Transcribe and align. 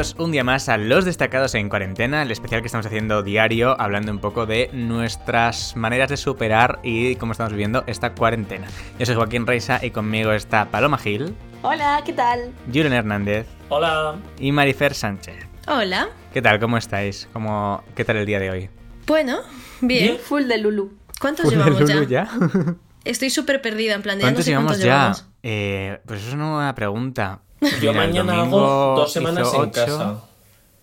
Bienvenidos 0.00 0.24
un 0.24 0.32
día 0.32 0.44
más 0.44 0.70
a 0.70 0.78
Los 0.78 1.04
Destacados 1.04 1.54
en 1.54 1.68
Cuarentena, 1.68 2.22
el 2.22 2.30
especial 2.30 2.62
que 2.62 2.68
estamos 2.68 2.86
haciendo 2.86 3.22
diario, 3.22 3.78
hablando 3.78 4.10
un 4.10 4.18
poco 4.18 4.46
de 4.46 4.70
nuestras 4.72 5.76
maneras 5.76 6.08
de 6.08 6.16
superar 6.16 6.78
y 6.82 7.16
cómo 7.16 7.32
estamos 7.32 7.52
viviendo 7.52 7.84
esta 7.86 8.14
cuarentena. 8.14 8.66
Yo 8.98 9.04
soy 9.04 9.14
Joaquín 9.14 9.46
Reisa 9.46 9.78
y 9.84 9.90
conmigo 9.90 10.32
está 10.32 10.70
Paloma 10.70 10.96
Gil. 10.96 11.34
Hola, 11.60 12.00
¿qué 12.06 12.14
tal? 12.14 12.50
Julen 12.72 12.94
Hernández. 12.94 13.46
Hola. 13.68 14.14
Y 14.38 14.52
Marifer 14.52 14.94
Sánchez. 14.94 15.36
Hola. 15.66 16.08
¿Qué 16.32 16.40
tal? 16.40 16.58
¿Cómo 16.60 16.78
estáis? 16.78 17.28
¿Cómo... 17.34 17.84
¿Qué 17.94 18.02
tal 18.06 18.16
el 18.16 18.24
día 18.24 18.40
de 18.40 18.48
hoy? 18.50 18.70
Bueno, 19.06 19.40
bien. 19.82 20.04
Bien. 20.04 20.18
Full 20.18 20.44
de 20.44 20.56
Lulu. 20.56 20.96
¿Cuántos 21.20 21.44
¿Full 21.44 21.52
de 21.52 21.58
llevamos 21.62 21.80
Lulu 21.90 22.06
ya? 22.08 22.24
ya? 22.24 22.74
Estoy 23.04 23.28
súper 23.28 23.60
perdida, 23.60 23.96
en 23.96 24.00
plan 24.02 24.16
de 24.16 24.22
ya 24.22 24.30
no 24.30 24.32
¿Cuántos 24.32 24.44
sé 24.46 24.50
llevamos 24.52 24.70
cuántos 24.70 24.86
ya? 24.86 24.92
llevamos. 24.94 25.26
Eh, 25.42 26.00
pues 26.06 26.20
eso 26.20 26.28
es 26.30 26.34
una 26.36 26.54
buena 26.54 26.74
pregunta. 26.74 27.42
Yo 27.60 27.68
Mira, 27.80 27.92
mañana 27.92 28.32
domingo 28.36 28.58
hago 28.64 28.96
dos 29.00 29.12
semanas 29.12 29.52
en 29.54 29.60
ocho. 29.60 29.70
casa. 29.72 30.20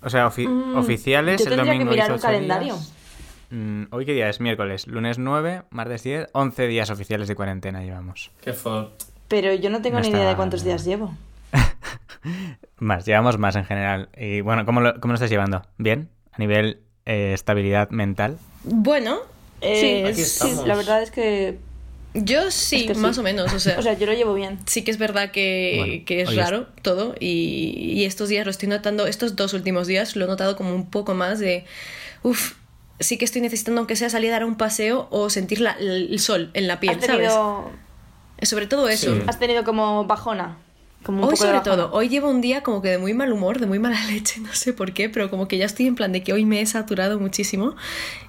O 0.04 0.10
sea, 0.10 0.28
ofi- 0.28 0.48
Mm, 0.48 0.78
oficiales, 0.78 1.40
yo 1.40 1.44
el 1.46 1.50
tendría 1.56 1.64
que 1.74 1.78
domingo 1.80 1.92
mirar 1.92 2.12
un 2.12 2.20
calendario. 2.20 2.74
días. 2.76 2.94
Mm, 3.50 3.84
¿Hoy 3.92 4.06
qué 4.06 4.14
día 4.14 4.30
es? 4.30 4.40
Miércoles. 4.42 4.88
Lunes 4.88 5.18
9, 5.18 5.64
martes 5.72 6.04
10, 6.04 6.28
11 6.34 6.68
días 6.68 6.90
oficiales 6.90 7.28
de 7.28 7.36
cuarentena 7.36 7.82
llevamos. 7.82 8.32
Qué 8.42 8.54
fuerte. 8.54 9.06
Pero 9.28 9.54
yo 9.54 9.70
no 9.70 9.82
tengo 9.82 9.98
No 9.98 10.04
ni 10.04 10.10
idea 10.10 10.30
de 10.30 10.36
cuántos 10.36 10.64
días 10.64 10.86
llevo. 10.86 11.14
Más, 12.80 13.06
llevamos 13.06 13.38
más 13.38 13.56
en 13.56 13.66
general. 13.66 14.10
Y 14.16 14.42
bueno, 14.42 14.66
¿cómo 14.66 14.82
lo, 14.82 15.00
cómo 15.00 15.14
lo 15.14 15.16
estás 15.16 15.30
llevando? 15.30 15.64
¿Bien? 15.78 16.10
¿A 16.32 16.38
nivel 16.40 16.82
eh, 17.06 17.32
estabilidad 17.34 17.90
mental? 17.90 18.38
Bueno, 18.64 19.18
eh, 19.62 20.06
aquí 20.08 20.24
sí, 20.24 20.56
la 20.66 20.76
verdad 20.76 21.02
es 21.02 21.12
que. 21.12 21.58
Yo 22.14 22.50
sí, 22.52 22.82
Es 22.82 22.88
que 22.88 22.96
sí. 22.96 23.00
más 23.00 23.18
o 23.18 23.24
menos. 23.24 23.54
O 23.54 23.60
sea, 23.60 23.78
O 23.80 23.82
sea, 23.82 23.94
yo 23.94 24.06
lo 24.06 24.14
llevo 24.14 24.34
bien. 24.34 24.60
sí 24.66 24.84
que 24.84 24.92
es 24.92 24.98
verdad 24.98 25.32
que, 25.32 25.76
Bueno, 25.78 26.04
que 26.06 26.22
es 26.22 26.36
raro 26.36 26.68
todo. 26.82 27.16
Y, 27.20 27.94
y 27.96 28.06
estos 28.06 28.30
días 28.30 28.46
lo 28.46 28.52
estoy 28.52 28.70
notando, 28.70 29.08
estos 29.08 29.36
dos 29.36 29.54
últimos 29.54 29.88
días 29.88 30.16
lo 30.16 30.26
he 30.26 30.28
notado 30.28 30.56
como 30.56 30.74
un 30.74 30.90
poco 30.90 31.14
más 31.14 31.40
de. 31.40 31.66
Uff, 32.24 32.54
sí 33.00 33.18
que 33.18 33.26
estoy 33.26 33.42
necesitando, 33.42 33.80
aunque 33.82 33.96
sea 33.96 34.10
salir 34.10 34.30
a 34.32 34.34
dar 34.34 34.46
un 34.46 34.56
paseo 34.56 35.08
o 35.12 35.30
sentir 35.30 35.60
la- 35.62 35.78
el 35.80 36.20
sol 36.20 36.50
en 36.54 36.68
la 36.68 36.80
piel, 36.80 36.96
Has 36.98 37.06
¿sabes? 37.06 37.18
tenido, 37.30 37.72
Sobre 38.42 38.68
todo 38.68 38.90
eso. 38.90 39.14
Sí. 39.16 39.22
has 39.28 39.38
tenido 39.40 39.64
como 39.64 40.06
bajona. 40.06 40.58
Como 41.08 41.24
un 41.24 41.30
Hoy 41.30 41.38
sobre 41.38 41.62
todo, 41.62 41.90
hoy 41.94 42.10
llevo 42.10 42.30
un 42.30 42.42
día 42.42 42.64
como 42.64 42.82
que 42.82 42.90
de 42.90 42.98
muy 42.98 43.14
mal 43.14 43.32
humor, 43.32 43.60
de 43.60 43.66
muy 43.66 43.80
mala 43.80 43.98
leche, 44.12 44.42
no 44.42 44.54
sé 44.54 44.74
por 44.74 44.92
qué, 44.92 45.08
pero 45.10 45.30
como 45.30 45.48
que 45.48 45.58
ya 45.58 45.66
estoy 45.66 45.88
en 45.88 45.96
plan 45.96 46.12
de 46.12 46.22
que 46.22 46.34
hoy 46.34 46.44
me 46.46 46.60
he 46.60 46.66
saturado 46.66 47.18
muchísimo 47.18 47.76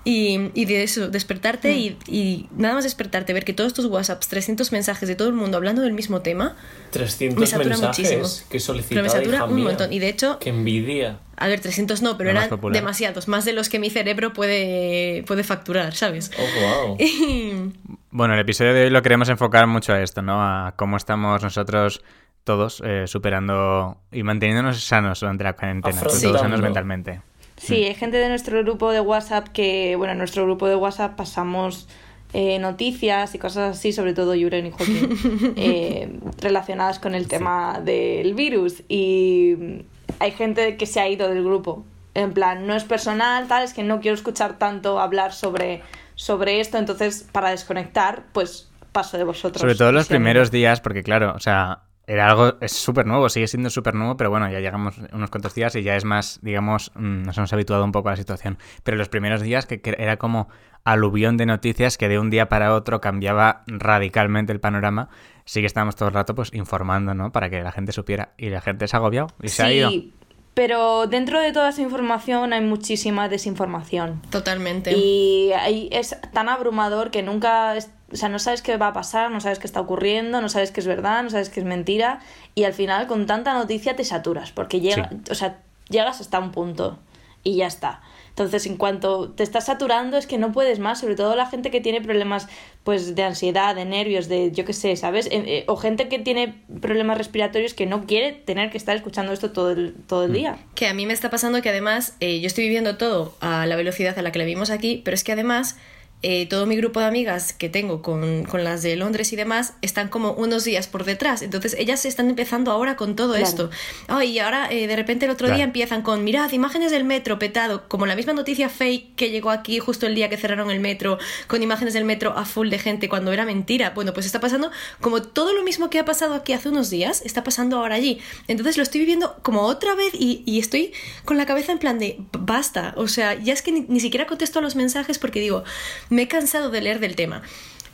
y, 0.05 0.51
y 0.55 0.65
de 0.65 0.85
eso, 0.85 1.09
despertarte 1.09 1.73
y, 1.77 1.99
y 2.07 2.49
nada 2.57 2.77
más 2.77 2.85
despertarte, 2.85 3.33
ver 3.33 3.45
que 3.45 3.53
todos 3.53 3.69
estos 3.69 3.87
WhatsApps, 3.87 4.29
300 4.29 4.71
mensajes 4.71 5.09
de 5.09 5.17
todo 5.17 5.27
el 5.29 5.35
mundo 5.35 5.57
hablando 5.57 5.83
del 5.83 5.93
mismo 5.93 6.21
tema, 6.23 6.55
300 6.93 7.41
me 7.41 7.47
satura 7.47 7.71
mensajes 7.71 7.99
muchísimo. 8.17 8.49
que 8.49 8.61
solicitaba 8.61 8.89
Pero 8.91 9.03
me 9.03 9.09
satura 9.11 9.45
un 9.45 9.55
mía. 9.57 9.65
montón 9.65 9.93
y 9.93 9.99
de 9.99 10.09
hecho, 10.09 10.39
Qué 10.39 10.51
envidia. 10.51 11.19
a 11.37 11.49
ver, 11.49 11.59
300 11.59 12.01
no, 12.03 12.17
pero 12.17 12.31
eran 12.31 12.49
popular. 12.49 12.81
demasiados, 12.81 13.27
más 13.27 13.45
de 13.45 13.55
los 13.55 13.69
que 13.69 13.81
mi 13.81 13.91
cerebro 13.91 14.33
puede, 14.33 15.25
puede 15.27 15.43
facturar, 15.43 15.95
¿sabes? 15.97 16.31
Oh, 16.39 16.87
wow. 16.87 16.99
Bueno, 18.11 18.33
el 18.35 18.41
episodio 18.41 18.73
de 18.73 18.85
hoy 18.85 18.91
lo 18.91 19.03
queremos 19.03 19.29
enfocar 19.29 19.67
mucho 19.67 19.93
a 19.93 20.01
esto, 20.03 20.23
¿no? 20.23 20.41
A 20.41 20.73
cómo 20.77 20.97
estamos 20.97 21.43
nosotros 21.43 22.01
todos 22.49 22.83
eh, 22.83 23.05
superando 23.07 23.99
y 24.11 24.23
manteniéndonos 24.23 24.83
sanos 24.83 25.21
durante 25.21 25.45
la 25.45 25.53
cuarentena, 25.53 25.93
sobre 25.93 26.09
todo 26.09 26.17
Afrontando. 26.17 26.39
sanos 26.39 26.61
mentalmente. 26.63 27.21
Sí, 27.59 27.85
hay 27.85 27.95
gente 27.95 28.17
de 28.17 28.31
nuestro 28.31 28.63
grupo 28.63 28.91
de 28.91 29.01
WhatsApp 29.01 29.49
que, 29.49 29.97
bueno, 29.97 30.13
en 30.13 30.19
nuestro 30.19 30.45
grupo 30.45 30.67
de 30.67 30.75
WhatsApp 30.75 31.15
pasamos 31.15 31.89
eh, 32.33 32.59
noticias 32.59 33.35
y 33.35 33.39
cosas 33.39 33.77
así, 33.77 33.93
sobre 33.93 34.15
todo 34.15 34.35
Yuren 34.35 34.65
y 34.65 34.71
Joaquín, 34.71 35.55
eh, 35.57 36.19
relacionadas 36.39 36.99
con 36.99 37.15
el 37.15 37.29
tema 37.29 37.83
del 37.85 38.33
virus. 38.33 38.83
Y 38.89 39.85
hay 40.19 40.31
gente 40.31 40.79
que 40.79 40.87
se 40.87 41.01
ha 41.01 41.09
ido 41.09 41.29
del 41.29 41.45
grupo. 41.45 41.85
En 42.15 42.33
plan, 42.33 42.67
no 42.67 42.75
es 42.75 42.85
personal, 42.85 43.47
tal, 43.47 43.63
es 43.63 43.75
que 43.75 43.83
no 43.83 44.01
quiero 44.01 44.15
escuchar 44.15 44.57
tanto 44.57 45.01
hablar 45.01 45.35
sobre, 45.35 45.83
sobre 46.15 46.61
esto, 46.61 46.79
entonces 46.79 47.29
para 47.31 47.51
desconectar, 47.51 48.25
pues 48.33 48.71
paso 48.93 49.19
de 49.19 49.25
vosotros. 49.25 49.61
Sobre 49.61 49.75
todo 49.75 49.93
los 49.93 50.09
primeros 50.09 50.51
días, 50.51 50.81
porque 50.81 51.03
claro, 51.03 51.35
o 51.37 51.41
sea, 51.41 51.83
era 52.09 52.27
algo, 52.31 52.55
es 52.61 52.73
súper 52.73 53.07
nuevo, 53.07 53.29
sigue 53.29 53.47
siendo 53.47 53.69
súper 53.71 53.95
nuevo, 53.95 54.17
pero 54.17 54.31
bueno, 54.31 54.51
ya 54.51 54.61
llegamos 54.61 54.97
unos 55.13 55.31
cuantos 55.31 55.55
días 55.55 55.77
y 55.77 55.83
ya 55.83 55.95
es 55.95 56.05
más, 56.05 56.39
digamos, 56.43 56.91
mm, 56.95 57.23
nos 57.25 57.37
hemos 57.37 57.53
habituado 57.53 57.85
un 57.85 57.93
poco 57.93 58.09
a 58.09 58.13
la 58.13 58.17
situación. 58.17 58.57
Pero 58.83 58.97
los 58.97 59.09
primeros 59.11 59.43
días 59.43 59.67
que, 59.67 59.81
que 59.83 59.95
era 59.99 60.17
como 60.17 60.49
aluvión 60.85 61.37
de 61.37 61.45
noticias 61.45 61.99
que 61.99 62.09
de 62.09 62.19
un 62.19 62.31
día 62.31 62.49
para 62.49 62.75
otro 62.75 63.01
cambiaba 63.03 63.63
radicalmente 63.67 64.53
el 64.53 64.61
panorama, 64.61 65.11
sí 65.45 65.61
que 65.61 65.67
estábamos 65.67 65.97
todo 65.97 66.09
el 66.09 66.15
rato 66.15 66.35
pues 66.35 66.53
informando, 66.55 67.13
¿no? 67.15 67.31
Para 67.31 67.51
que 67.51 67.63
la 67.63 67.73
gente 67.73 67.93
supiera. 67.93 68.31
Y 68.39 68.49
la 68.49 68.63
gente 68.63 68.89
se 68.89 68.97
ha 68.97 68.99
agobiado 68.99 69.29
y 69.43 69.49
se 69.49 69.63
ha 69.63 69.71
ido. 69.73 69.91
Sí, 69.91 70.15
pero 70.55 71.07
dentro 71.07 71.41
de 71.41 71.53
toda 71.53 71.69
esa 71.69 71.83
información 71.83 72.53
hay 72.55 72.63
muchísima 72.65 73.29
desinformación. 73.29 74.23
Totalmente. 74.31 74.97
Y 74.97 75.53
ahí 75.53 75.89
es 75.93 76.17
tan 76.33 76.49
abrumador 76.49 77.11
que 77.11 77.23
nunca, 77.23 77.77
es- 77.77 77.91
o 78.13 78.17
sea, 78.17 78.29
no 78.29 78.39
sabes 78.39 78.63
qué 78.63 78.77
va 78.77 78.89
a 78.89 78.93
pasar, 78.93 79.31
no 79.31 79.41
sabes 79.41 79.59
qué 79.59 79.67
está 79.67 79.81
ocurriendo, 79.81 80.41
no 80.41 80.49
sabes 80.49 80.71
qué 80.71 80.81
es 80.81 80.87
verdad, 80.87 81.23
no 81.23 81.31
sabes 81.31 81.51
qué 81.51 81.61
es 81.61 81.67
mentira. 81.67 82.21
Y 82.55 82.65
al 82.65 82.73
final 82.75 83.07
con 83.07 83.27
tanta 83.27 83.53
noticia 83.55 83.97
te 83.97 84.05
saturas, 84.05 84.53
porque 84.53 84.81
llega, 84.81 85.09
Sí. 85.11 85.17
o 85.31 85.35
sea, 85.35 85.59
llegas 85.89 86.21
hasta 86.21 86.39
un 86.39 86.51
punto 86.53 86.99
y 87.45 87.57
ya 87.57 87.67
está. 87.67 88.01
Entonces, 88.31 88.67
en 88.67 88.77
cuanto 88.77 89.31
te 89.31 89.43
estás 89.43 89.67
saturando 89.67 90.17
es 90.17 90.29
que 90.29 90.39
no 90.39 90.53
puedes 90.53 90.79
más, 90.79 91.01
sobre 91.01 91.17
todo 91.17 91.35
la 91.35 91.47
gente 91.47 91.73
que 91.73 91.81
tiene 91.81 92.01
problemas 92.01 92.47
pues 92.85 93.17
de 93.17 93.25
ansiedad, 93.25 93.75
de 93.75 93.85
nervios, 93.85 94.29
de 94.29 94.53
yo 94.53 94.65
qué 94.65 94.73
sé, 94.73 94.95
¿sabes? 94.95 95.27
Eh, 95.27 95.43
eh, 95.47 95.65
o 95.67 95.77
gente 95.77 96.09
que 96.09 96.21
tiene 96.21 96.55
problemas 96.81 97.19
respiratorios 97.19 97.75
que 97.75 97.85
no 97.87 98.07
quiere 98.07 98.33
tener 98.33 98.71
que 98.71 98.79
estar 98.79 98.95
escuchando 98.97 99.33
esto 99.33 99.51
todo 99.51 99.73
el, 99.73 99.95
todo 100.07 100.25
el 100.25 100.33
día. 100.33 100.57
Que 100.77 100.87
a 100.87 100.95
mí 100.95 101.05
me 101.05 101.13
está 101.15 101.31
pasando 101.31 101.61
que 101.63 101.69
además 101.69 102.15
eh, 102.21 102.39
yo 102.41 102.47
estoy 102.47 102.65
viviendo 102.65 102.97
todo 102.97 103.35
a 103.41 103.67
la 103.67 103.75
velocidad 103.75 104.17
a 104.17 104.23
la 104.23 104.31
que 104.31 104.39
la 104.39 104.45
vimos 104.45 104.71
aquí, 104.71 105.03
pero 105.05 105.17
es 105.17 105.25
que 105.25 105.33
además 105.33 105.77
eh, 106.23 106.47
todo 106.47 106.67
mi 106.67 106.77
grupo 106.77 106.99
de 107.01 107.07
amigas 107.07 107.53
que 107.53 107.69
tengo 107.69 108.03
con, 108.03 108.45
con 108.45 108.65
las 108.65 108.83
de 108.83 108.97
Londres 108.97 109.33
y 109.33 109.37
demás 109.37 109.75
están 109.83 110.09
como 110.09 110.33
unos 110.33 110.65
días 110.65 110.89
por 110.89 111.05
detrás. 111.05 111.43
Entonces 111.43 111.77
ellas 111.79 112.05
están 112.05 112.29
empezando 112.29 112.73
ahora 112.73 112.97
con 112.97 113.15
todo 113.15 113.35
Claro. 113.35 113.47
esto. 113.47 113.71
Ay, 114.09 114.31
y 114.33 114.39
ahora 114.41 114.69
eh, 114.71 114.87
de 114.89 114.97
repente 114.97 115.27
el 115.27 115.31
otro 115.31 115.47
Claro. 115.47 115.57
día 115.57 115.65
empiezan 115.65 116.03
con, 116.03 116.25
mirad, 116.25 116.51
imágenes 116.53 116.91
del 116.91 117.05
metro 117.05 117.39
petado, 117.39 117.89
como 117.89 118.05
la 118.07 118.17
misma 118.17 118.33
noticia 118.33 118.69
fake 118.69 119.15
que 119.15 119.31
llegó 119.31 119.51
aquí 119.51 119.79
justo 119.79 120.07
el 120.07 120.15
día 120.17 120.29
que 120.29 120.37
cerraron 120.37 120.71
el 120.71 120.81
metro, 120.81 121.19
con 121.47 121.63
imágenes 121.63 121.95
del 121.95 122.05
metro 122.05 122.37
a 122.37 122.45
full 122.45 122.69
de 122.69 122.79
gente 122.81 123.09
cuando 123.09 123.33
era 123.33 123.45
mentira. 123.45 123.91
Bueno, 123.91 124.13
pues 124.13 124.27
está 124.27 124.41
pasando 124.41 124.71
como 125.01 125.23
todo 125.23 125.53
lo 125.53 125.63
mismo 125.63 125.89
que 125.89 125.99
ha 126.01 126.05
pasado 126.05 126.35
aquí 126.35 126.53
hace 126.53 126.69
unos 126.69 126.91
días, 126.91 127.23
está 127.25 127.45
pasando 127.45 127.79
ahora 127.79 127.95
allí. 127.95 128.19
Entonces 128.49 128.77
lo 128.77 128.83
estoy 128.83 129.01
viviendo 129.01 129.37
como 129.43 129.63
otra 129.63 129.95
vez 129.95 130.13
y, 130.15 130.43
y 130.47 130.59
estoy 130.59 130.93
con 131.25 131.37
la 131.37 131.47
cabeza 131.47 131.71
en 131.71 131.79
plan 131.79 131.99
de 132.01 132.19
basta. 132.33 132.93
O 132.97 133.07
sea, 133.07 133.35
ya 133.35 133.53
es 133.53 133.63
que 133.63 133.71
ni, 133.71 133.81
ni 133.89 134.01
siquiera 134.01 134.27
contesto 134.27 134.59
a 134.59 134.63
los 134.63 134.75
mensajes 134.75 135.19
porque 135.19 135.39
digo, 135.41 135.63
me 136.09 136.23
he 136.23 136.29
cansado 136.29 136.71
de 136.71 136.81
leer 136.81 137.01
del 137.01 137.17
tema. 137.17 137.43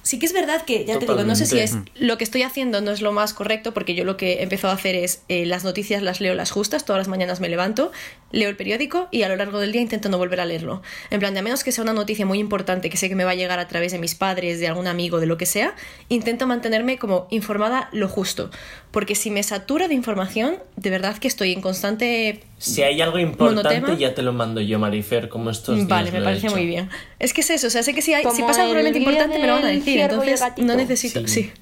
Sí 0.04 0.18
que 0.18 0.26
es 0.26 0.34
verdad 0.34 0.66
que, 0.66 0.84
ya 0.84 0.98
te 0.98 1.06
digo, 1.06 1.24
no 1.24 1.34
sé 1.34 1.46
si 1.46 1.58
es 1.60 1.78
lo 1.94 2.18
que 2.18 2.24
estoy 2.24 2.42
haciendo 2.42 2.82
no 2.82 2.90
es 2.90 3.00
lo 3.00 3.10
más 3.12 3.32
correcto 3.32 3.72
porque 3.72 3.94
yo 3.94 4.04
lo 4.04 4.18
que 4.18 4.34
he 4.34 4.42
empezado 4.42 4.70
a 4.70 4.76
hacer 4.76 4.94
es 4.94 5.22
eh, 5.28 5.46
las 5.46 5.64
noticias 5.64 6.02
las 6.02 6.20
leo 6.20 6.34
las 6.34 6.50
justas, 6.50 6.84
todas 6.84 7.00
las 7.00 7.08
mañanas 7.08 7.40
me 7.40 7.48
levanto, 7.48 7.90
leo 8.30 8.50
el 8.50 8.56
periódico 8.56 9.08
y 9.10 9.22
a 9.22 9.30
lo 9.30 9.36
largo 9.36 9.60
del 9.60 9.72
día 9.72 9.80
intento 9.80 10.10
no 10.10 10.18
volver 10.18 10.40
a 10.40 10.44
leerlo. 10.44 10.82
En 11.08 11.20
plan, 11.20 11.32
de 11.32 11.40
a 11.40 11.42
menos 11.42 11.64
que 11.64 11.72
sea 11.72 11.82
una 11.82 11.94
noticia 11.94 12.26
muy 12.26 12.38
importante 12.38 12.90
que 12.90 12.98
sé 12.98 13.08
que 13.08 13.14
me 13.14 13.24
va 13.24 13.30
a 13.30 13.34
llegar 13.34 13.58
a 13.58 13.66
través 13.66 13.92
de 13.92 13.98
mis 13.98 14.14
padres, 14.14 14.60
de 14.60 14.68
algún 14.68 14.88
amigo, 14.88 15.20
de 15.20 15.26
lo 15.26 15.38
que 15.38 15.46
sea, 15.46 15.74
intento 16.10 16.46
mantenerme 16.46 16.98
como 16.98 17.26
informada 17.30 17.88
lo 17.92 18.06
justo. 18.06 18.50
Porque 18.90 19.14
si 19.14 19.30
me 19.30 19.42
satura 19.42 19.88
de 19.88 19.94
información, 19.94 20.58
de 20.76 20.90
verdad 20.90 21.16
que 21.16 21.28
estoy 21.28 21.54
en 21.54 21.62
constante 21.62 22.42
Si 22.64 22.82
hay 22.82 23.00
algo 23.02 23.18
importante, 23.18 23.80
Monotema. 23.80 23.98
ya 23.98 24.14
te 24.14 24.22
lo 24.22 24.32
mando 24.32 24.60
yo, 24.60 24.78
Marifer, 24.78 25.28
como 25.28 25.50
estos 25.50 25.76
días 25.76 25.88
Vale, 25.88 26.10
me 26.12 26.18
lo 26.18 26.24
he 26.24 26.28
parece 26.28 26.46
hecho. 26.46 26.56
muy 26.56 26.66
bien. 26.66 26.88
Es 27.18 27.32
que 27.34 27.40
es 27.42 27.50
eso, 27.50 27.66
o 27.66 27.70
sea, 27.70 27.82
sé 27.82 27.94
que 27.94 28.02
si, 28.02 28.14
hay, 28.14 28.24
si 28.32 28.42
pasa 28.42 28.62
algo 28.62 28.72
el 28.72 28.82
realmente 28.82 28.98
vídeo 29.00 29.12
importante 29.12 29.38
me 29.38 29.46
lo 29.46 29.52
van 29.54 29.64
a 29.64 29.66
del 29.68 29.78
decir, 29.80 29.94
ciervo 29.94 30.14
y 30.16 30.26
el 30.28 30.28
entonces 30.32 30.40
gatito. 30.40 30.66
no 30.66 30.74
necesito, 30.76 31.20
Sí. 31.28 31.28
sí. 31.28 31.52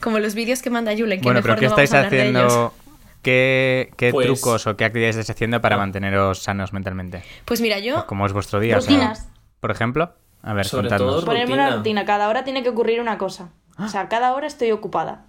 Como 0.00 0.18
los 0.18 0.34
vídeos 0.34 0.62
que 0.62 0.70
manda 0.70 0.92
Julen, 0.96 1.20
que 1.20 1.24
Bueno, 1.24 1.38
mejor 1.40 1.50
pero 1.50 1.60
¿qué 1.60 1.66
no 1.66 1.70
vamos 1.72 1.82
estáis 1.84 1.94
a 1.94 2.06
hablar 2.06 2.10
de 2.12 2.28
ellos. 2.28 2.44
haciendo? 2.52 2.74
¿Qué, 3.22 3.90
qué 3.96 4.10
Pues- 4.12 4.26
trucos 4.26 4.66
o 4.66 4.76
qué 4.76 4.84
actividades 4.84 5.16
estáis 5.16 5.34
haciendo 5.36 5.60
para 5.60 5.76
manteneros 5.76 6.40
sanos 6.40 6.72
mentalmente? 6.72 7.22
Pues 7.46 7.60
mira, 7.60 7.78
yo 7.78 8.06
¿Cómo 8.06 8.26
es 8.26 8.32
vuestro 8.32 8.60
día? 8.60 8.76
O 8.78 8.80
sea, 8.80 8.94
Rutinas. 8.94 9.28
por 9.60 9.70
ejemplo, 9.70 10.14
a 10.42 10.52
ver, 10.52 10.66
Sobre 10.66 10.88
contadnos. 10.88 11.14
todo- 11.16 11.24
Ponerme 11.24 11.54
una 11.54 11.70
rutina, 11.76 12.04
cada 12.04 12.28
hora 12.28 12.44
tiene 12.44 12.62
que 12.62 12.68
ocurrir 12.68 13.00
una 13.00 13.16
cosa. 13.18 13.48
O 13.78 13.88
sea, 13.88 14.08
cada 14.08 14.34
hora 14.34 14.46
estoy 14.46 14.70
ocupada. 14.72 15.24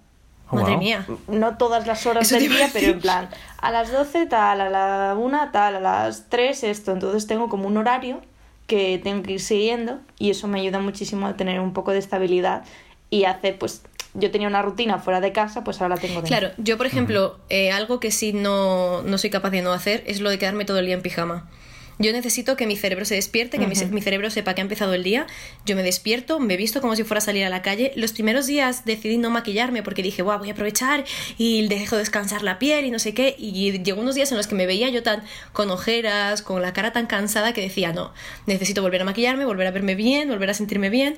Oh, 0.50 0.56
Madre 0.56 0.72
wow. 0.72 0.78
mía. 0.78 1.06
No 1.28 1.56
todas 1.56 1.86
las 1.86 2.06
horas 2.06 2.30
Eso 2.30 2.38
del 2.38 2.48
día, 2.48 2.70
pero 2.72 2.92
en 2.92 3.00
plan, 3.00 3.28
a 3.58 3.70
las 3.70 3.90
12 3.90 4.26
tal, 4.26 4.60
a 4.60 4.70
la 4.70 5.14
1 5.18 5.50
tal, 5.52 5.76
a 5.76 5.80
las 5.80 6.28
3 6.28 6.64
esto. 6.64 6.92
Entonces 6.92 7.26
tengo 7.26 7.48
como 7.48 7.66
un 7.66 7.76
horario 7.76 8.20
que 8.66 9.00
tengo 9.02 9.22
que 9.22 9.32
ir 9.32 9.40
siguiendo 9.40 9.98
y 10.18 10.30
eso 10.30 10.48
me 10.48 10.60
ayuda 10.60 10.78
muchísimo 10.78 11.26
a 11.26 11.36
tener 11.36 11.60
un 11.60 11.72
poco 11.72 11.92
de 11.92 11.98
estabilidad 11.98 12.64
y 13.10 13.24
hacer, 13.24 13.58
pues, 13.58 13.82
yo 14.14 14.30
tenía 14.30 14.48
una 14.48 14.62
rutina 14.62 14.98
fuera 14.98 15.20
de 15.20 15.32
casa, 15.32 15.62
pues 15.62 15.80
ahora 15.82 15.96
tengo 15.96 16.14
dentro. 16.22 16.28
Claro, 16.28 16.54
yo 16.58 16.76
por 16.76 16.86
ejemplo, 16.86 17.38
eh, 17.48 17.70
algo 17.70 18.00
que 18.00 18.10
sí 18.10 18.32
no, 18.32 19.02
no 19.02 19.18
soy 19.18 19.30
capaz 19.30 19.50
de 19.50 19.62
no 19.62 19.72
hacer 19.72 20.02
es 20.06 20.20
lo 20.20 20.30
de 20.30 20.38
quedarme 20.38 20.64
todo 20.64 20.78
el 20.78 20.86
día 20.86 20.94
en 20.94 21.02
pijama. 21.02 21.48
Yo 21.98 22.12
necesito 22.12 22.56
que 22.56 22.66
mi 22.66 22.76
cerebro 22.76 23.04
se 23.04 23.14
despierte, 23.14 23.58
que 23.58 23.66
mi, 23.66 23.74
mi 23.90 24.02
cerebro 24.02 24.30
sepa 24.30 24.54
que 24.54 24.60
ha 24.60 24.62
empezado 24.62 24.92
el 24.92 25.02
día. 25.02 25.26
Yo 25.64 25.76
me 25.76 25.82
despierto, 25.82 26.38
me 26.38 26.56
visto 26.56 26.80
como 26.80 26.94
si 26.94 27.04
fuera 27.04 27.18
a 27.18 27.22
salir 27.22 27.44
a 27.44 27.48
la 27.48 27.62
calle. 27.62 27.92
Los 27.96 28.12
primeros 28.12 28.46
días 28.46 28.84
decidí 28.84 29.16
no 29.16 29.30
maquillarme 29.30 29.82
porque 29.82 30.02
dije, 30.02 30.22
wow, 30.22 30.38
voy 30.38 30.50
a 30.50 30.52
aprovechar 30.52 31.04
y 31.38 31.66
dejo 31.68 31.96
descansar 31.96 32.42
la 32.42 32.58
piel 32.58 32.84
y 32.84 32.90
no 32.90 32.98
sé 32.98 33.14
qué. 33.14 33.34
Y 33.38 33.82
llegó 33.82 34.00
unos 34.00 34.14
días 34.14 34.30
en 34.30 34.36
los 34.36 34.46
que 34.46 34.54
me 34.54 34.66
veía 34.66 34.90
yo 34.90 35.02
tan 35.02 35.22
con 35.52 35.70
ojeras, 35.70 36.42
con 36.42 36.60
la 36.60 36.72
cara 36.72 36.92
tan 36.92 37.06
cansada 37.06 37.54
que 37.54 37.62
decía, 37.62 37.92
no, 37.92 38.12
necesito 38.46 38.82
volver 38.82 39.00
a 39.00 39.04
maquillarme, 39.04 39.46
volver 39.46 39.66
a 39.66 39.70
verme 39.70 39.94
bien, 39.94 40.28
volver 40.28 40.50
a 40.50 40.54
sentirme 40.54 40.90
bien. 40.90 41.16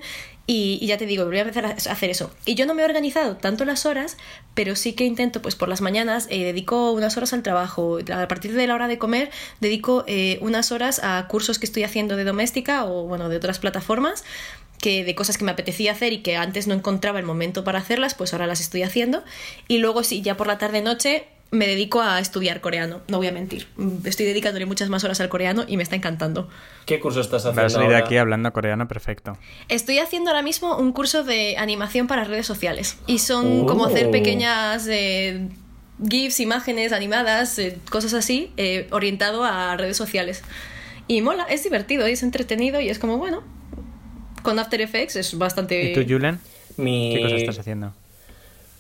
Y, 0.51 0.79
ya 0.87 0.97
te 0.97 1.05
digo, 1.05 1.27
voy 1.27 1.37
a 1.37 1.43
empezar 1.43 1.67
a 1.67 1.73
hacer 1.73 2.09
eso. 2.09 2.31
Y 2.47 2.55
yo 2.55 2.65
no 2.65 2.73
me 2.73 2.81
he 2.81 2.85
organizado 2.87 3.37
tanto 3.37 3.67
las 3.67 3.85
horas, 3.85 4.17
pero 4.55 4.77
sí 4.77 4.95
que 4.95 5.05
intento, 5.05 5.43
pues 5.43 5.55
por 5.55 5.69
las 5.69 5.83
mañanas, 5.83 6.27
eh, 6.31 6.43
dedico 6.43 6.93
unas 6.93 7.19
horas 7.19 7.35
al 7.35 7.43
trabajo. 7.43 7.99
A 8.11 8.27
partir 8.29 8.55
de 8.55 8.67
la 8.67 8.75
hora 8.75 8.89
de 8.89 8.97
comer, 8.97 9.31
dedico 9.61 10.05
eh, 10.07 10.39
unas 10.41 10.73
horas 10.73 11.03
a 11.05 11.29
cursos 11.29 11.59
que 11.59 11.67
estoy 11.67 11.83
haciendo 11.83 12.17
de 12.17 12.25
doméstica 12.25 12.87
o, 12.87 13.05
bueno, 13.05 13.29
de 13.29 13.37
otras 13.37 13.59
plataformas 13.59 14.25
que 14.81 15.05
de 15.05 15.15
cosas 15.15 15.37
que 15.37 15.45
me 15.45 15.51
apetecía 15.51 15.93
hacer 15.93 16.15
y 16.15 16.23
que 16.23 16.37
antes 16.37 16.67
no 16.67 16.73
encontraba 16.73 17.19
el 17.19 17.27
momento 17.27 17.63
para 17.63 17.81
hacerlas, 17.81 18.15
pues 18.15 18.33
ahora 18.33 18.47
las 18.47 18.61
estoy 18.61 18.85
haciendo. 18.85 19.25
Y 19.67 19.79
luego 19.79 20.03
sí, 20.03 20.23
ya 20.23 20.39
por 20.39 20.47
la 20.47 20.57
tarde 20.57 20.81
noche 20.81 21.27
me 21.51 21.67
dedico 21.67 22.03
a 22.03 22.21
estudiar 22.21 22.61
coreano, 22.61 23.01
no 23.09 23.17
voy 23.17 23.27
a 23.27 23.33
mentir. 23.33 23.67
Estoy 24.05 24.27
dedicándole 24.27 24.67
muchas 24.67 24.91
más 24.91 25.05
horas 25.05 25.21
al 25.21 25.29
coreano 25.29 25.65
y 25.67 25.77
me 25.77 25.83
está 25.83 25.97
encantando. 25.97 26.49
¿Qué 26.85 27.01
curso 27.01 27.21
estás 27.21 27.43
haciendo? 27.43 27.63
Vas 27.63 27.73
a 27.73 27.77
salir 27.77 27.91
de 27.91 27.97
aquí 27.97 28.17
hablando 28.17 28.53
coreano 28.53 28.87
perfecto. 28.87 29.39
Estoy 29.69 29.99
haciendo 29.99 30.31
ahora 30.31 30.43
mismo 30.43 30.77
un 30.77 30.93
curso 30.93 31.25
de 31.25 31.57
animación 31.57 32.07
para 32.07 32.25
redes 32.25 32.47
sociales. 32.47 32.99
Y 33.07 33.21
son 33.21 33.67
como 33.67 33.87
hacer 33.87 34.09
oh. 34.09 34.11
pequeñas 34.11 34.87
eh, 34.89 35.49
GIFs, 36.07 36.41
imágenes 36.41 36.93
animadas, 36.93 37.59
eh, 37.59 37.79
cosas 37.91 38.13
así, 38.13 38.53
eh, 38.59 38.87
orientado 38.91 39.45
a 39.45 39.77
redes 39.77 39.97
sociales. 39.97 40.43
Y 41.07 41.23
mola, 41.23 41.45
es 41.45 41.65
divertido, 41.65 42.05
es 42.05 42.23
entretenido 42.23 42.81
y 42.81 42.91
es 42.91 42.99
como, 42.99 43.17
bueno, 43.17 43.43
con 44.43 44.59
After 44.59 44.83
Effects 44.83 45.17
es 45.17 45.39
bastante... 45.39 45.93
¿Y 45.93 45.95
tú, 45.95 46.05
Julen? 46.07 46.39
¿Qué 46.77 47.21
cosas 47.23 47.41
estás 47.41 47.59
haciendo? 47.59 47.95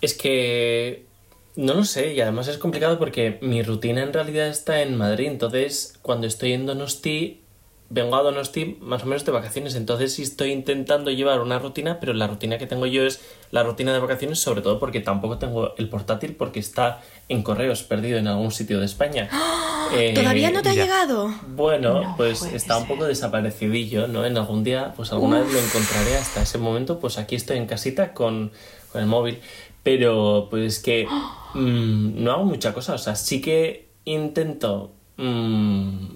Es 0.02 0.14
que 0.14 1.08
no 1.58 1.74
lo 1.74 1.84
sé, 1.84 2.14
y 2.14 2.20
además 2.20 2.46
es 2.46 2.56
complicado 2.56 3.00
porque 3.00 3.40
mi 3.42 3.64
rutina 3.64 4.04
en 4.04 4.12
realidad 4.12 4.46
está 4.46 4.80
en 4.80 4.96
Madrid, 4.96 5.26
entonces 5.26 5.98
cuando 6.02 6.28
estoy 6.28 6.52
en 6.52 6.66
Donosti, 6.66 7.42
vengo 7.90 8.14
a 8.14 8.22
Donosti 8.22 8.78
más 8.80 9.02
o 9.02 9.06
menos 9.06 9.24
de 9.24 9.32
vacaciones, 9.32 9.74
entonces 9.74 10.14
sí 10.14 10.22
estoy 10.22 10.52
intentando 10.52 11.10
llevar 11.10 11.40
una 11.40 11.58
rutina, 11.58 11.98
pero 11.98 12.12
la 12.12 12.28
rutina 12.28 12.58
que 12.58 12.68
tengo 12.68 12.86
yo 12.86 13.04
es 13.04 13.20
la 13.50 13.64
rutina 13.64 13.92
de 13.92 13.98
vacaciones, 13.98 14.38
sobre 14.38 14.62
todo 14.62 14.78
porque 14.78 15.00
tampoco 15.00 15.38
tengo 15.38 15.74
el 15.78 15.88
portátil 15.88 16.36
porque 16.36 16.60
está 16.60 17.00
en 17.28 17.42
correos 17.42 17.82
perdido 17.82 18.18
en 18.18 18.28
algún 18.28 18.52
sitio 18.52 18.78
de 18.78 18.86
España. 18.86 19.28
¡Ah! 19.32 19.88
¿Todavía 20.14 20.52
no 20.52 20.62
te 20.62 20.68
ha 20.68 20.74
llegado? 20.74 21.34
Bueno, 21.48 22.14
pues 22.16 22.42
está 22.42 22.76
un 22.76 22.86
poco 22.86 23.04
desaparecidillo, 23.04 24.06
¿no? 24.06 24.24
En 24.24 24.36
algún 24.36 24.62
día, 24.62 24.92
pues 24.94 25.10
alguna 25.12 25.40
vez 25.40 25.52
lo 25.52 25.58
encontraré 25.58 26.18
hasta 26.18 26.42
ese 26.42 26.58
momento, 26.58 27.00
pues 27.00 27.18
aquí 27.18 27.34
estoy 27.34 27.56
en 27.56 27.66
casita 27.66 28.12
con, 28.12 28.52
con 28.92 29.00
el 29.00 29.08
móvil. 29.08 29.40
Pero 29.82 30.48
pues 30.50 30.76
es 30.76 30.82
que 30.82 31.06
mm, 31.54 32.22
no 32.22 32.32
hago 32.32 32.44
mucha 32.44 32.74
cosa. 32.74 32.94
O 32.94 32.98
sea, 32.98 33.16
sí 33.16 33.40
que 33.40 33.88
intento 34.04 34.92
mm, 35.16 36.06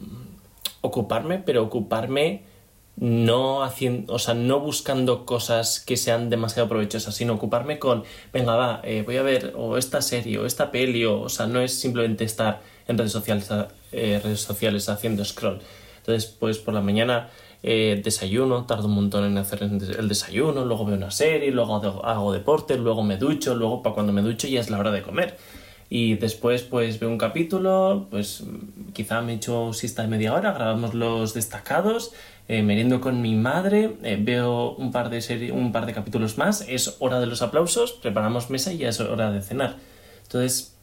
ocuparme, 0.82 1.38
pero 1.38 1.62
ocuparme 1.62 2.44
no 2.96 3.62
haciendo, 3.62 4.12
o 4.12 4.18
sea, 4.18 4.34
no 4.34 4.60
buscando 4.60 5.24
cosas 5.24 5.80
que 5.80 5.96
sean 5.96 6.28
demasiado 6.28 6.68
provechosas, 6.68 7.14
sino 7.14 7.34
ocuparme 7.34 7.78
con, 7.78 8.04
venga, 8.32 8.54
va, 8.54 8.80
eh, 8.84 9.02
voy 9.04 9.16
a 9.16 9.22
ver 9.22 9.54
o 9.56 9.78
esta 9.78 10.02
serie 10.02 10.38
o 10.38 10.46
esta 10.46 10.70
peli, 10.70 11.04
o, 11.04 11.22
o 11.22 11.28
sea, 11.28 11.46
no 11.46 11.60
es 11.60 11.78
simplemente 11.78 12.24
estar 12.24 12.60
en 12.86 12.98
redes 12.98 13.12
sociales, 13.12 13.48
eh, 13.92 14.20
redes 14.22 14.40
sociales 14.40 14.88
haciendo 14.88 15.24
scroll. 15.24 15.60
Entonces, 15.98 16.26
pues 16.26 16.58
por 16.58 16.74
la 16.74 16.80
mañana 16.80 17.30
eh, 17.62 18.00
desayuno, 18.02 18.64
tardo 18.64 18.88
un 18.88 18.94
montón 18.94 19.24
en 19.24 19.38
hacer 19.38 19.62
el 19.62 20.08
desayuno, 20.08 20.64
luego 20.64 20.84
veo 20.84 20.96
una 20.96 21.10
serie, 21.10 21.50
luego 21.52 21.76
hago 22.04 22.32
deporte, 22.32 22.76
luego 22.76 23.02
me 23.02 23.16
ducho, 23.16 23.54
luego 23.54 23.82
para 23.82 23.94
cuando 23.94 24.12
me 24.12 24.22
ducho 24.22 24.48
ya 24.48 24.60
es 24.60 24.70
la 24.70 24.78
hora 24.78 24.90
de 24.90 25.02
comer. 25.02 25.36
Y 25.88 26.14
después 26.14 26.62
pues 26.62 26.98
veo 26.98 27.10
un 27.10 27.18
capítulo, 27.18 28.06
pues 28.10 28.44
quizá 28.94 29.20
me 29.20 29.34
echo 29.34 29.74
siesta 29.74 30.02
de 30.02 30.08
media 30.08 30.32
hora, 30.32 30.52
grabamos 30.52 30.94
los 30.94 31.34
destacados, 31.34 32.12
eh, 32.48 32.62
meriendo 32.62 33.00
con 33.00 33.20
mi 33.20 33.34
madre, 33.34 33.96
eh, 34.02 34.18
veo 34.18 34.74
un 34.76 34.90
par, 34.90 35.10
de 35.10 35.20
serie, 35.20 35.52
un 35.52 35.70
par 35.70 35.84
de 35.86 35.92
capítulos 35.92 36.38
más, 36.38 36.66
es 36.66 36.96
hora 36.98 37.20
de 37.20 37.26
los 37.26 37.42
aplausos, 37.42 37.92
preparamos 37.92 38.48
mesa 38.48 38.72
y 38.72 38.78
ya 38.78 38.88
es 38.88 39.00
hora 39.00 39.30
de 39.30 39.42
cenar. 39.42 39.76
Entonces 40.22 40.74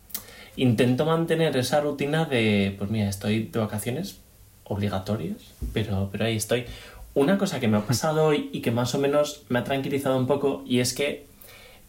intento 0.55 1.05
mantener 1.05 1.57
esa 1.57 1.81
rutina 1.81 2.25
de, 2.25 2.75
pues 2.77 2.89
mira, 2.91 3.09
estoy 3.09 3.45
de 3.45 3.59
vacaciones, 3.59 4.19
obligatorios, 4.69 5.53
pero, 5.73 6.07
pero 6.11 6.25
ahí 6.25 6.37
estoy. 6.37 6.65
Una 7.13 7.37
cosa 7.37 7.59
que 7.59 7.67
me 7.67 7.77
ha 7.77 7.81
pasado 7.81 8.23
hoy 8.23 8.49
y 8.53 8.61
que 8.61 8.71
más 8.71 8.95
o 8.95 8.99
menos 8.99 9.43
me 9.49 9.59
ha 9.59 9.65
tranquilizado 9.65 10.17
un 10.17 10.27
poco 10.27 10.63
y 10.65 10.79
es 10.79 10.93
que 10.93 11.25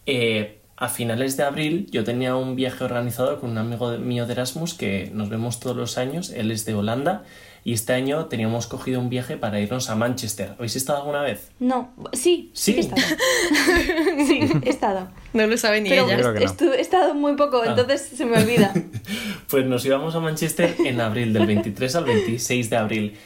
eh, 0.05 0.57
a 0.75 0.89
finales 0.89 1.37
de 1.37 1.43
abril 1.43 1.87
yo 1.91 2.03
tenía 2.03 2.35
un 2.35 2.55
viaje 2.55 2.83
organizado 2.83 3.39
con 3.39 3.51
un 3.51 3.57
amigo 3.59 3.97
mío 3.99 4.25
de 4.25 4.33
Erasmus 4.33 4.73
que 4.73 5.09
nos 5.13 5.29
vemos 5.29 5.59
todos 5.59 5.77
los 5.77 5.97
años, 5.97 6.31
él 6.31 6.51
es 6.51 6.65
de 6.65 6.73
Holanda 6.73 7.23
y 7.63 7.73
este 7.73 7.93
año 7.93 8.25
teníamos 8.25 8.65
cogido 8.65 8.99
un 8.99 9.09
viaje 9.09 9.37
para 9.37 9.59
irnos 9.59 9.89
a 9.89 9.95
Manchester. 9.95 10.53
¿Habéis 10.57 10.75
estado 10.75 10.99
alguna 10.99 11.21
vez? 11.21 11.51
No, 11.59 11.93
sí, 12.11 12.51
sí, 12.53 12.73
he 12.73 12.79
estado. 12.79 13.01
sí, 14.27 14.49
he 14.63 14.69
estado. 14.69 15.09
No 15.33 15.45
lo 15.45 15.57
sabe 15.57 15.81
ni 15.81 15.91
ella. 15.91 16.19
he 16.39 16.81
estado 16.81 17.13
muy 17.13 17.35
poco, 17.35 17.61
ah. 17.61 17.69
entonces 17.69 18.01
se 18.01 18.25
me 18.25 18.37
olvida. 18.37 18.73
pues 19.49 19.65
nos 19.65 19.85
íbamos 19.85 20.15
a 20.15 20.19
Manchester 20.19 20.75
en 20.85 21.01
abril, 21.01 21.33
del 21.33 21.45
23 21.45 21.95
al 21.95 22.05
26 22.05 22.69
de 22.69 22.77
abril. 22.77 23.17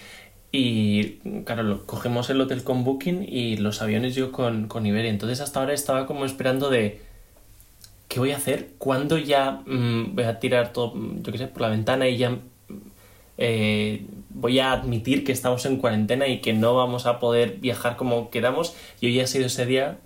Y 0.52 1.20
claro, 1.46 1.86
cogemos 1.86 2.30
el 2.30 2.40
hotel 2.40 2.64
con 2.64 2.84
Booking 2.84 3.26
y 3.28 3.58
los 3.58 3.82
aviones 3.82 4.16
yo 4.16 4.32
con, 4.32 4.68
con 4.68 4.86
Iberia. 4.86 5.12
Entonces 5.12 5.40
hasta 5.40 5.62
ahora 5.62 5.74
estaba 5.74 6.06
como 6.08 6.26
esperando 6.26 6.70
de 6.70 7.02
¿qué 8.08 8.20
voy 8.20 8.32
a 8.32 8.38
hacer? 8.38 8.70
¿Cuándo 8.78 9.18
ya 9.18 9.64
mm, 9.66 10.16
voy 10.16 10.24
a 10.26 10.40
tirar 10.40 10.74
todo, 10.74 10.94
yo 10.96 11.32
qué 11.32 11.38
sé, 11.38 11.48
por 11.48 11.62
la 11.62 11.70
ventana 11.70 12.08
y 12.08 12.18
ya 12.18 12.38
eh, 13.38 14.06
voy 14.30 14.60
a 14.60 14.72
admitir 14.72 15.24
que 15.24 15.32
estamos 15.32 15.66
en 15.66 15.78
cuarentena 15.78 16.28
y 16.28 16.42
que 16.42 16.54
no 16.54 16.76
vamos 16.76 17.06
a 17.06 17.20
poder 17.20 17.58
viajar 17.60 17.96
como 17.96 18.30
queramos. 18.30 18.76
Y 19.02 19.08
hoy 19.08 19.20
ha 19.20 19.28
sido 19.28 19.48
ese 19.48 19.66
día, 19.66 19.98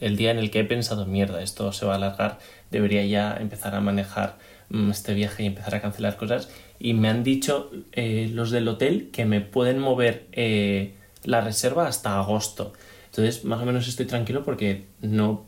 el 0.00 0.16
día 0.16 0.30
en 0.30 0.38
el 0.38 0.50
que 0.50 0.60
he 0.60 0.64
pensado, 0.64 1.06
mierda, 1.06 1.42
esto 1.42 1.72
se 1.72 1.86
va 1.86 1.92
a 1.92 1.96
alargar, 1.96 2.38
debería 2.70 3.04
ya 3.04 3.36
empezar 3.38 3.74
a 3.74 3.80
manejar 3.80 4.38
mm, 4.70 4.90
este 4.90 5.14
viaje 5.14 5.44
y 5.44 5.46
empezar 5.46 5.74
a 5.74 5.80
cancelar 5.80 6.16
cosas. 6.16 6.48
Y 6.78 6.94
me 6.94 7.08
han 7.08 7.24
dicho 7.24 7.70
eh, 7.92 8.30
los 8.32 8.50
del 8.50 8.68
hotel 8.68 9.10
que 9.12 9.24
me 9.24 9.40
pueden 9.40 9.78
mover 9.78 10.26
eh, 10.32 10.94
la 11.24 11.40
reserva 11.40 11.86
hasta 11.86 12.18
agosto. 12.18 12.72
Entonces, 13.06 13.44
más 13.44 13.60
o 13.60 13.66
menos 13.66 13.88
estoy 13.88 14.06
tranquilo 14.06 14.44
porque 14.44 14.84
no 15.00 15.46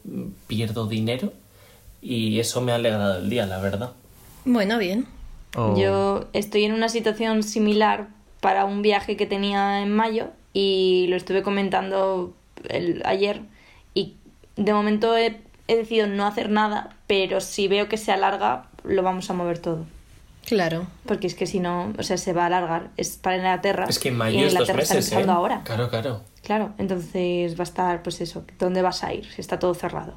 pierdo 0.48 0.88
dinero 0.88 1.32
y 2.02 2.40
eso 2.40 2.60
me 2.60 2.72
ha 2.72 2.74
alegrado 2.74 3.18
el 3.18 3.30
día, 3.30 3.46
la 3.46 3.60
verdad. 3.60 3.92
Bueno, 4.44 4.78
bien. 4.78 5.06
Yo 5.76 6.24
estoy 6.32 6.64
en 6.64 6.72
una 6.72 6.88
situación 6.88 7.42
similar 7.42 8.08
para 8.40 8.64
un 8.64 8.82
viaje 8.82 9.16
que 9.16 9.26
tenía 9.26 9.82
en 9.82 9.94
mayo 9.94 10.28
y 10.52 11.06
lo 11.08 11.16
estuve 11.16 11.42
comentando 11.42 12.34
el, 12.68 13.02
ayer 13.04 13.42
y 13.94 14.16
de 14.56 14.72
momento 14.72 15.16
he, 15.16 15.40
decidido 15.68 16.06
no 16.06 16.26
hacer 16.26 16.50
nada, 16.50 16.96
pero 17.06 17.40
si 17.40 17.68
veo 17.68 17.88
que 17.88 17.96
se 17.96 18.12
alarga, 18.12 18.66
lo 18.84 19.02
vamos 19.02 19.30
a 19.30 19.32
mover 19.32 19.58
todo. 19.58 19.86
Claro. 20.44 20.86
Porque 21.06 21.26
es 21.26 21.34
que 21.34 21.46
si 21.46 21.60
no, 21.60 21.92
o 21.98 22.02
sea, 22.02 22.18
se 22.18 22.32
va 22.32 22.42
a 22.42 22.46
alargar. 22.46 22.90
Es 22.96 23.16
para 23.16 23.36
Inglaterra. 23.36 23.86
Es 23.88 23.98
que 23.98 24.08
en 24.08 24.16
mayo 24.16 24.38
y 24.38 24.42
Inglaterra 24.42 24.82
está 24.82 24.94
empezando 24.94 25.32
¿eh? 25.32 25.36
ahora. 25.36 25.62
Claro, 25.64 25.88
claro. 25.88 26.20
Claro, 26.42 26.74
entonces 26.78 27.56
va 27.56 27.60
a 27.60 27.62
estar, 27.62 28.02
pues 28.02 28.20
eso, 28.20 28.44
¿dónde 28.58 28.82
vas 28.82 29.04
a 29.04 29.14
ir? 29.14 29.24
Si 29.30 29.40
está 29.40 29.58
todo 29.58 29.72
cerrado. 29.74 30.16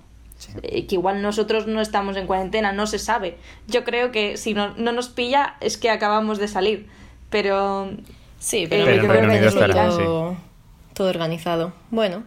Eh, 0.61 0.85
que 0.85 0.95
igual 0.95 1.21
nosotros 1.21 1.67
no 1.67 1.81
estamos 1.81 2.17
en 2.17 2.27
cuarentena, 2.27 2.71
no 2.73 2.87
se 2.87 2.99
sabe. 2.99 3.37
Yo 3.67 3.83
creo 3.83 4.11
que 4.11 4.37
si 4.37 4.53
no, 4.53 4.75
no 4.75 4.91
nos 4.91 5.09
pilla 5.09 5.55
es 5.61 5.77
que 5.77 5.89
acabamos 5.89 6.37
de 6.37 6.47
salir. 6.47 6.87
Pero. 7.29 7.91
Sí, 8.39 8.67
pero, 8.69 8.91
yo 8.91 9.07
creo 9.07 9.29
que 9.29 9.73
todo, 9.73 10.37
todo 10.93 11.09
organizado. 11.09 11.73
Bueno, 11.89 12.23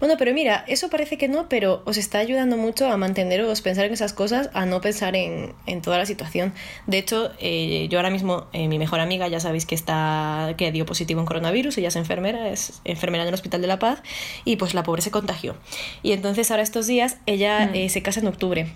bueno, 0.00 0.16
pero 0.18 0.32
mira, 0.32 0.64
eso 0.68 0.90
parece 0.90 1.18
que 1.18 1.28
no, 1.28 1.48
pero 1.48 1.82
os 1.84 1.96
está 1.96 2.18
ayudando 2.18 2.56
mucho 2.56 2.88
a 2.88 2.96
manteneros, 2.96 3.60
pensar 3.60 3.84
en 3.86 3.92
esas 3.92 4.12
cosas, 4.12 4.50
a 4.52 4.66
no 4.66 4.80
pensar 4.80 5.16
en, 5.16 5.54
en 5.66 5.82
toda 5.82 5.98
la 5.98 6.06
situación. 6.06 6.52
De 6.86 6.98
hecho, 6.98 7.32
eh, 7.38 7.86
yo 7.90 7.98
ahora 7.98 8.10
mismo, 8.10 8.46
eh, 8.52 8.68
mi 8.68 8.78
mejor 8.78 9.00
amiga, 9.00 9.28
ya 9.28 9.40
sabéis 9.40 9.66
que 9.66 9.74
está, 9.74 10.54
que 10.56 10.72
dio 10.72 10.86
positivo 10.86 11.20
en 11.20 11.26
coronavirus, 11.26 11.78
ella 11.78 11.88
es 11.88 11.96
enfermera, 11.96 12.48
es 12.48 12.80
enfermera 12.84 13.24
en 13.24 13.28
el 13.28 13.34
Hospital 13.34 13.60
de 13.60 13.66
la 13.66 13.78
Paz, 13.78 14.02
y 14.44 14.56
pues 14.56 14.74
la 14.74 14.82
pobre 14.82 15.02
se 15.02 15.10
contagió. 15.10 15.56
Y 16.02 16.12
entonces 16.12 16.50
ahora 16.50 16.62
estos 16.62 16.86
días 16.86 17.18
ella 17.26 17.66
mm. 17.66 17.74
eh, 17.74 17.88
se 17.88 18.02
casa 18.02 18.20
en 18.20 18.26
octubre. 18.26 18.72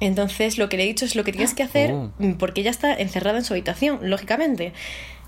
Entonces 0.00 0.58
lo 0.58 0.68
que 0.68 0.76
le 0.76 0.82
he 0.82 0.86
dicho 0.86 1.04
es 1.04 1.14
lo 1.14 1.22
que 1.24 1.32
tienes 1.32 1.54
que 1.54 1.62
hacer, 1.62 1.92
oh. 1.92 2.12
porque 2.38 2.62
ella 2.62 2.70
está 2.70 2.92
encerrada 2.92 3.38
en 3.38 3.44
su 3.44 3.52
habitación, 3.52 3.98
lógicamente. 4.02 4.72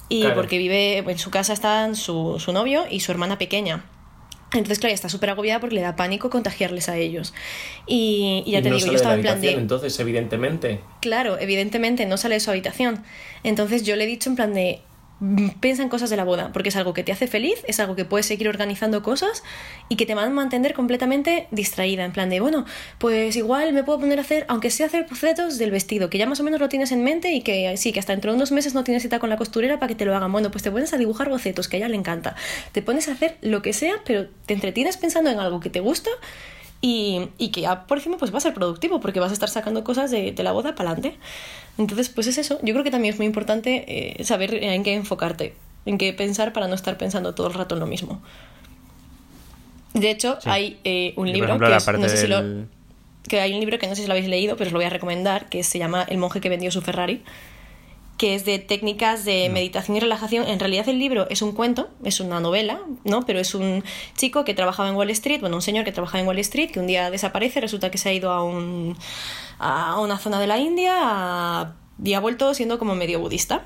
Y 0.09 0.27
porque 0.29 0.59
vive, 0.59 0.99
en 0.99 1.19
su 1.19 1.31
casa 1.31 1.55
están 1.55 1.97
su, 1.97 2.39
su 2.39 2.53
novio 2.53 2.85
y 2.91 3.01
su 3.01 3.11
hermana 3.11 3.39
pequeña. 3.39 3.85
Entonces, 4.59 4.79
claro, 4.79 4.95
está 4.95 5.09
súper 5.09 5.31
agobiada 5.31 5.61
porque 5.61 5.75
le 5.75 5.81
da 5.81 5.97
pánico 5.97 6.31
contagiarles 6.31 6.89
a 6.89 6.97
ellos. 6.97 7.35
Y, 7.87 8.45
ya 8.47 8.63
te 8.63 8.71
digo, 8.71 8.87
yo 8.87 8.95
estaba 8.95 9.15
en 9.15 9.23
plan 9.23 9.41
de. 9.41 9.53
Entonces, 9.53 9.99
evidentemente. 9.99 10.81
Claro, 11.01 11.39
evidentemente 11.39 12.07
no 12.07 12.17
sale 12.17 12.37
de 12.37 12.41
su 12.41 12.51
habitación. 12.51 13.03
Entonces, 13.43 13.83
yo 13.83 13.97
le 13.97 14.05
he 14.05 14.07
dicho 14.07 14.31
en 14.31 14.37
plan 14.37 14.55
de. 14.55 14.81
Piensa 15.61 15.83
en 15.83 15.89
cosas 15.89 16.11
de 16.11 16.17
la 16.17 16.25
boda, 16.25 16.53
porque 16.53 16.69
es 16.69 16.77
algo 16.77 16.93
que 16.93 17.03
te 17.03 17.13
hace 17.13 17.27
feliz, 17.27 17.63
es 17.67 17.81
algo 17.81 17.97
que 17.97 18.05
puedes 18.05 18.27
seguir 18.27 18.49
organizando 18.49 19.03
cosas 19.03 19.43
y 19.89 19.97
que 19.97 20.07
te 20.07 20.15
van 20.15 20.27
a 20.27 20.31
mantener 20.31 20.75
completamente 20.75 21.47
distraída, 21.51 22.05
en 22.05 22.13
plan 22.13 22.29
de, 22.31 22.41
bueno, 22.41 22.65
pues 22.99 23.37
igual 23.37 23.73
me 23.73 23.85
puedo 23.85 24.01
poner 24.01 24.19
a 24.19 24.23
hacer, 24.23 24.45
aunque 24.49 24.71
sea 24.71 24.87
hacer 24.87 25.07
bocetos 25.09 25.59
del 25.59 25.71
vestido, 25.71 26.11
que 26.11 26.19
ya 26.19 26.27
más 26.27 26.41
o 26.41 26.45
menos 26.45 26.61
lo 26.61 26.69
tienes 26.69 26.93
en 26.93 27.05
mente 27.05 27.33
y 27.33 27.43
que 27.43 27.77
sí, 27.77 27.93
que 27.93 28.01
hasta 28.01 28.13
dentro 28.13 28.33
de 28.33 28.37
unos 28.37 28.53
meses 28.53 28.75
no 28.75 28.85
tienes 28.85 29.03
cita 29.03 29.19
con 29.19 29.31
la 29.31 29.37
costurera 29.37 29.79
para 29.79 29.89
que 29.89 29.95
te 29.95 30.05
lo 30.05 30.15
hagan. 30.15 30.33
Bueno, 30.33 30.51
pues 30.51 30.63
te 30.63 30.71
pones 30.71 30.93
a 30.93 30.99
dibujar 30.99 31.29
bocetos, 31.29 31.69
que 31.69 31.77
a 31.77 31.79
ella 31.79 31.89
le 31.89 31.97
encanta. 31.97 32.35
Te 32.73 32.83
pones 32.83 33.09
a 33.09 33.13
hacer 33.13 33.37
lo 33.41 33.63
que 33.63 33.73
sea, 33.73 33.95
pero 34.05 34.29
te 34.47 34.55
entretienes 34.55 34.97
pensando 34.97 35.31
en 35.31 35.39
algo 35.39 35.61
que 35.61 35.71
te 35.71 35.81
gusta 35.81 36.11
y, 36.87 37.29
y 37.39 37.49
que 37.49 37.63
ya, 37.63 37.87
por 37.87 37.97
ejemplo, 37.97 38.19
pues 38.19 38.31
va 38.31 38.39
a 38.39 38.41
ser 38.43 38.53
productivo 38.53 39.01
porque 39.01 39.19
vas 39.19 39.31
a 39.31 39.33
estar 39.33 39.49
sacando 39.49 39.85
cosas 39.85 40.11
de, 40.11 40.33
de 40.33 40.43
la 40.43 40.53
boda 40.53 40.75
para 40.75 40.91
adelante. 40.91 41.17
Entonces, 41.79 42.11
pues 42.11 42.27
es 42.27 42.37
eso. 42.37 42.59
Yo 42.63 42.75
creo 42.75 42.85
que 42.85 42.91
también 42.91 43.15
es 43.15 43.19
muy 43.19 43.27
importante 43.27 43.85
eh, 44.21 44.23
saber 44.25 44.53
en 44.63 44.83
qué 44.83 44.93
enfocarte, 44.93 45.55
en 45.87 45.97
qué 45.97 46.13
pensar 46.13 46.53
para 46.53 46.69
no 46.69 46.75
estar 46.75 46.99
pensando 46.99 47.35
todo 47.35 47.47
el 47.47 47.55
rato 47.55 47.75
en 47.75 47.81
lo 47.81 47.87
mismo. 47.87 48.21
De 49.95 50.11
hecho, 50.11 50.39
Sí. 50.43 50.49
hay 50.51 50.79
eh, 50.85 51.15
un 51.17 51.29
Y, 51.29 51.33
libro 51.33 51.49
ejemplo, 51.49 51.69
que 51.69 51.77
es- 51.77 51.87
no 51.87 52.09
sé 52.09 52.17
si 52.17 52.27
lo, 52.27 52.43
que 53.29 53.41
hay 53.41 53.55
un 53.55 53.61
libro 53.61 53.79
que 53.79 53.87
no 53.87 53.95
sé 53.95 54.03
si 54.03 54.09
lo 54.09 54.13
habéis 54.13 54.29
leído, 54.29 54.57
pero 54.57 54.69
os 54.69 54.73
lo 54.73 54.79
voy 54.79 54.87
a 54.87 54.91
recomendar, 54.91 55.49
que 55.49 55.63
se 55.63 55.79
llama 55.79 56.05
El 56.09 56.19
monje 56.19 56.41
que 56.41 56.49
vendió 56.51 56.71
su 56.71 56.83
Ferrari, 56.83 57.23
que 58.17 58.35
es 58.37 58.45
de 58.45 58.59
técnicas 58.61 59.25
de 59.25 59.49
meditación 59.51 59.97
y 59.97 60.01
relajación. 60.01 60.47
En 60.47 60.61
realidad 60.61 60.89
el 60.89 60.99
libro 60.99 61.27
es 61.31 61.43
un 61.43 61.53
cuento, 61.53 61.89
es 62.05 62.21
una 62.21 62.39
novela, 62.41 62.81
¿no? 63.05 63.27
Pero 63.27 63.41
es 63.41 63.55
un 63.55 63.83
chico 64.17 64.45
que 64.45 64.55
trabajaba 64.55 64.89
en 64.89 64.95
Wall 64.95 65.11
Street, 65.11 65.41
bueno, 65.41 65.57
un 65.57 65.63
señor 65.63 65.85
que 65.85 65.91
trabajaba 65.93 66.21
en 66.21 66.27
Wall 66.29 66.39
Street, 66.39 66.71
que 66.71 66.79
un 66.81 66.87
día 66.87 67.11
desaparece, 67.11 67.61
resulta 67.61 67.91
que 67.91 67.99
se 67.99 68.09
ha 68.11 68.13
ido 68.13 68.31
a, 68.31 68.45
un, 68.45 68.97
a 69.59 69.99
una 70.01 70.19
zona 70.19 70.39
de 70.39 70.47
la 70.47 70.59
India 70.59 70.95
a- 71.01 71.75
y 72.05 72.15
ha 72.15 72.21
vuelto 72.21 72.55
siendo 72.55 72.79
como 72.79 72.95
medio 72.95 73.19
budista. 73.21 73.65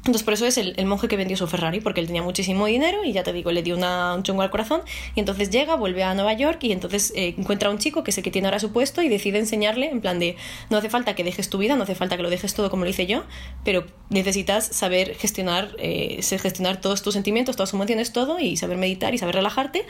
Entonces 0.00 0.22
por 0.22 0.32
eso 0.34 0.46
es 0.46 0.56
el, 0.56 0.74
el 0.78 0.86
monje 0.86 1.08
que 1.08 1.16
vendió 1.16 1.36
su 1.36 1.46
Ferrari, 1.46 1.80
porque 1.80 2.00
él 2.00 2.06
tenía 2.06 2.22
muchísimo 2.22 2.64
dinero 2.66 3.04
y 3.04 3.12
ya 3.12 3.22
te 3.22 3.32
digo, 3.34 3.52
le 3.52 3.62
dio 3.62 3.76
una- 3.76 4.14
un 4.14 4.22
chungo 4.22 4.40
al 4.42 4.50
corazón. 4.50 4.80
Y 5.14 5.20
entonces 5.20 5.50
llega, 5.50 5.76
vuelve 5.76 6.02
a 6.04 6.14
Nueva 6.14 6.32
York 6.32 6.58
y 6.64 6.72
entonces 6.72 7.12
eh, 7.14 7.34
encuentra 7.36 7.68
a 7.68 7.72
un 7.72 7.78
chico 7.78 8.02
que 8.02 8.10
es 8.10 8.16
el 8.18 8.24
que 8.24 8.30
tiene 8.30 8.48
ahora 8.48 8.58
su 8.60 8.72
puesto 8.72 9.02
y 9.02 9.08
decide 9.10 9.38
enseñarle 9.38 9.90
en 9.90 10.00
plan 10.00 10.18
de 10.18 10.36
no 10.70 10.78
hace 10.78 10.88
falta 10.88 11.14
que 11.14 11.22
dejes 11.22 11.50
tu 11.50 11.58
vida, 11.58 11.76
no 11.76 11.82
hace 11.82 11.94
falta 11.94 12.16
que 12.16 12.22
lo 12.22 12.30
dejes 12.30 12.54
todo 12.54 12.70
como 12.70 12.84
lo 12.84 12.90
hice 12.90 13.06
yo, 13.06 13.24
pero 13.64 13.84
necesitas 14.08 14.66
saber 14.66 15.14
gestionar, 15.16 15.76
eh, 15.78 16.20
gestionar 16.22 16.80
todos 16.80 17.02
tus 17.02 17.12
sentimientos, 17.14 17.56
todas 17.56 17.70
tus 17.70 17.74
emociones, 17.78 18.12
todo 18.12 18.38
y 18.40 18.56
saber 18.56 18.78
meditar 18.78 19.12
y 19.14 19.18
saber 19.18 19.34
relajarte 19.34 19.84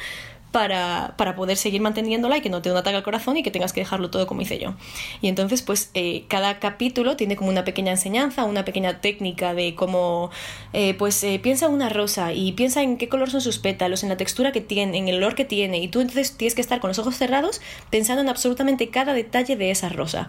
para, 0.53 1.15
para 1.17 1.37
poder 1.37 1.57
seguir 1.57 1.81
manteniéndola 1.81 2.39
y 2.39 2.41
que 2.41 2.51
no 2.51 2.63
te 2.63 2.69
dé 2.69 2.75
un 2.75 2.79
ataque 2.79 2.97
al 2.97 3.03
corazón 3.03 3.37
y 3.37 3.43
que 3.43 3.51
tengas 3.51 3.73
que 3.73 3.81
dejarlo 3.81 4.11
todo 4.11 4.27
como 4.27 4.43
hice 4.43 4.59
yo. 4.59 4.75
Y 5.21 5.29
entonces, 5.29 5.63
pues 5.63 5.91
eh, 5.95 6.25
cada 6.29 6.59
capítulo 6.59 7.17
tiene 7.17 7.37
como 7.37 7.51
una 7.51 7.65
pequeña 7.65 7.93
enseñanza, 7.93 8.45
una 8.45 8.65
pequeña 8.65 9.01
técnica 9.01 9.55
de 9.55 9.75
cómo, 9.75 10.31
eh, 10.73 10.95
pues 10.95 11.23
eh, 11.25 11.39
piensa 11.43 11.67
en 11.67 11.73
una 11.73 11.89
rosa 11.89 12.33
y 12.33 12.53
piensa 12.53 12.83
en 12.83 12.97
qué 12.97 13.09
color 13.09 13.31
son 13.31 13.41
sus 13.41 13.59
pétalos, 13.59 14.03
en 14.03 14.09
la 14.09 14.17
textura 14.17 14.53
que 14.53 14.61
tiene, 14.61 14.99
en 14.99 15.09
el 15.09 15.17
olor 15.17 15.35
que 15.35 15.45
tiene. 15.45 15.79
Y 15.79 15.89
tú 15.89 16.01
entonces 16.01 16.37
tienes 16.37 16.55
que 16.55 16.61
estar 16.61 16.81
con 16.81 16.89
los 16.89 16.99
ojos 16.99 17.17
cerrados 17.17 17.61
pensando 17.91 18.23
en 18.23 18.29
absolutamente 18.29 18.89
cada 18.89 19.13
detalle 19.15 19.57
de 19.57 19.71
esa 19.71 19.89
rosa. 19.89 20.29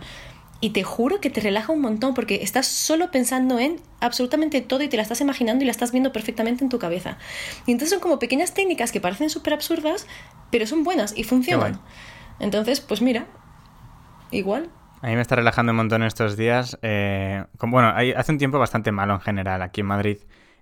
Y 0.64 0.70
te 0.70 0.84
juro 0.84 1.20
que 1.20 1.32
te 1.32 1.42
relaja 1.42 1.74
un 1.74 1.82
montón 1.82 2.14
porque 2.14 2.44
estás 2.44 2.68
solo 2.68 3.10
pensando 3.10 3.58
en 3.60 3.78
absolutamente 4.00 4.62
todo 4.62 4.84
y 4.84 4.88
te 4.90 4.96
la 4.96 5.04
estás 5.04 5.20
imaginando 5.20 5.64
y 5.64 5.66
la 5.66 5.72
estás 5.72 5.92
viendo 5.92 6.14
perfectamente 6.14 6.64
en 6.64 6.70
tu 6.70 6.78
cabeza. 6.78 7.18
Y 7.66 7.72
entonces 7.72 7.90
son 7.90 8.00
como 8.00 8.20
pequeñas 8.20 8.54
técnicas 8.54 8.92
que 8.92 9.02
parecen 9.02 9.32
súper 9.32 9.54
absurdas, 9.54 10.06
pero 10.52 10.68
son 10.68 10.84
buenas 10.84 11.18
y 11.18 11.24
funcionan. 11.24 11.80
Entonces, 12.40 12.80
pues 12.80 13.02
mira, 13.02 13.26
igual. 14.32 14.70
A 15.02 15.08
mí 15.08 15.16
me 15.16 15.22
está 15.22 15.36
relajando 15.36 15.72
un 15.72 15.78
montón 15.78 16.04
estos 16.04 16.38
días. 16.38 16.78
eh, 16.84 17.44
con- 17.58 17.72
bueno, 17.72 17.92
hay, 17.96 18.12
hace 18.12 18.32
un 18.32 18.38
tiempo 18.38 18.60
bastante 18.60 18.92
malo 18.92 19.14
en 19.16 19.20
general 19.22 19.62
aquí 19.64 19.82
en 19.82 19.88
Madrid, 19.88 20.18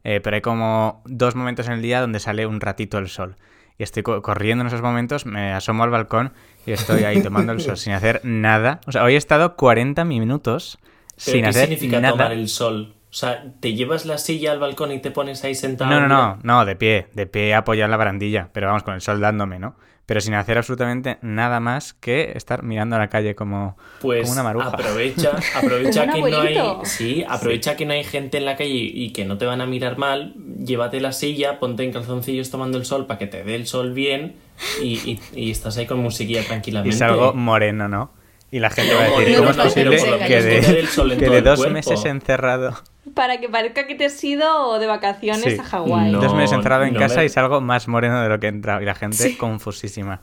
eh, 0.05 0.21
pero 0.23 0.35
hay 0.35 0.41
como 0.41 1.01
dos 1.05 1.35
momentos 1.35 1.67
en 1.67 1.73
el 1.73 1.81
día 1.81 1.99
donde 1.99 2.19
sale 2.19 2.45
un 2.45 2.61
ratito 2.61 2.97
el 2.99 3.09
sol. 3.09 3.35
Y 3.79 3.83
estoy 3.83 4.03
co- 4.03 4.21
corriendo 4.21 4.61
en 4.61 4.67
esos 4.67 4.81
momentos, 4.83 5.25
me 5.25 5.53
asomo 5.53 5.83
al 5.83 5.89
balcón 5.89 6.33
y 6.67 6.71
estoy 6.73 7.03
ahí 7.05 7.23
tomando 7.23 7.51
el 7.53 7.59
sol 7.65 7.77
sin 7.77 7.93
hacer 7.93 8.21
nada. 8.23 8.81
O 8.85 8.91
sea, 8.91 9.03
hoy 9.03 9.15
he 9.15 9.17
estado 9.17 9.55
40 9.55 10.05
minutos 10.05 10.77
¿Pero 11.15 11.17
sin 11.17 11.43
qué 11.43 11.49
hacer 11.49 11.69
significa 11.69 11.99
nada. 11.99 12.11
tomar 12.11 12.31
el 12.33 12.47
sol? 12.47 12.93
O 13.09 13.13
sea, 13.13 13.43
¿te 13.59 13.73
llevas 13.73 14.05
la 14.05 14.17
silla 14.19 14.51
al 14.51 14.59
balcón 14.59 14.91
y 14.91 14.99
te 14.99 15.09
pones 15.11 15.43
ahí 15.43 15.55
sentado? 15.55 15.89
No, 15.89 15.99
no, 16.01 16.07
no, 16.07 16.39
no, 16.43 16.65
de 16.65 16.75
pie, 16.75 17.07
de 17.13 17.25
pie 17.25 17.55
apoyado 17.55 17.85
en 17.85 17.91
la 17.91 17.97
barandilla, 17.97 18.49
pero 18.53 18.67
vamos, 18.67 18.83
con 18.83 18.93
el 18.93 19.01
sol 19.01 19.19
dándome, 19.19 19.57
¿no? 19.59 19.75
Pero 20.09 20.21
sin 20.21 20.33
hacer 20.33 20.57
absolutamente 20.57 21.19
nada 21.21 21.59
más 21.59 21.93
que 21.93 22.33
estar 22.35 22.63
mirando 22.63 22.95
a 22.95 22.99
la 22.99 23.09
calle 23.09 23.35
como, 23.35 23.77
Pues 24.01 24.21
como 24.21 24.31
una 24.33 24.41
maruja. 24.43 24.69
aprovecha, 24.69 25.37
aprovecha 25.55 26.09
que 26.09 26.19
no 26.23 26.41
hay, 26.41 26.55
sí, 26.83 27.23
aprovecha 27.29 27.75
que 27.77 27.85
no 27.85 27.93
hay 27.93 28.03
gente 28.03 28.39
en 28.39 28.45
la 28.45 28.55
calle 28.55 28.71
y 28.73 29.11
que 29.11 29.23
no 29.25 29.37
te 29.37 29.45
van 29.45 29.61
a 29.61 29.67
mirar 29.67 29.99
mal, 29.99 30.33
llévate 30.65 30.99
la 30.99 31.11
silla, 31.13 31.59
ponte 31.59 31.83
en 31.83 31.91
calzoncillos 31.93 32.49
tomando 32.49 32.79
el 32.79 32.85
sol 32.85 33.05
para 33.05 33.19
que 33.19 33.27
te 33.27 33.43
dé 33.43 33.53
el 33.53 33.67
sol 33.67 33.93
bien 33.93 34.33
y, 34.81 34.95
y- 35.11 35.21
y 35.47 35.51
estás 35.51 35.77
ahí 35.77 35.85
con 35.85 35.99
musiquilla 35.99 36.39
Y 36.39 36.43
tranquilamente. 36.43 36.97
salgo 36.97 37.33
moreno, 37.35 37.87
¿no? 37.87 38.11
Y 38.51 38.59
la 38.59 38.69
gente 38.71 38.93
va 38.95 39.01
a 39.03 39.09
decir, 39.19 39.37
¿cómo 39.37 39.49
es 39.51 39.57
posible 39.57 39.97
que 40.27 40.41
de, 40.41 41.17
que 41.17 41.29
de 41.29 41.41
dos 41.41 41.69
meses 41.69 42.03
encerrado, 42.05 42.75
Para 43.13 43.39
que 43.39 43.47
parezca 43.49 43.85
que 43.85 43.95
te 43.95 44.05
has 44.05 44.23
ido 44.23 44.79
de 44.79 44.87
vacaciones 44.87 45.43
Sí. 45.43 45.57
a 45.59 45.63
Hawái. 45.63 46.11
No. 46.11 46.19
dos 46.19 46.33
meses 46.33 46.53
encerrado 46.57 46.83
en 46.85 46.93
no 46.93 46.99
casa 46.99 47.17
me- 47.19 47.25
y 47.25 47.29
salgo 47.29 47.61
más 47.61 47.87
moreno 47.87 48.21
de 48.23 48.29
lo 48.29 48.39
que 48.39 48.47
he 48.47 48.49
entrado? 48.49 48.81
Y 48.81 48.85
la 48.85 48.95
gente 48.95 49.17
Sí. 49.17 49.35
confusísima. 49.35 50.21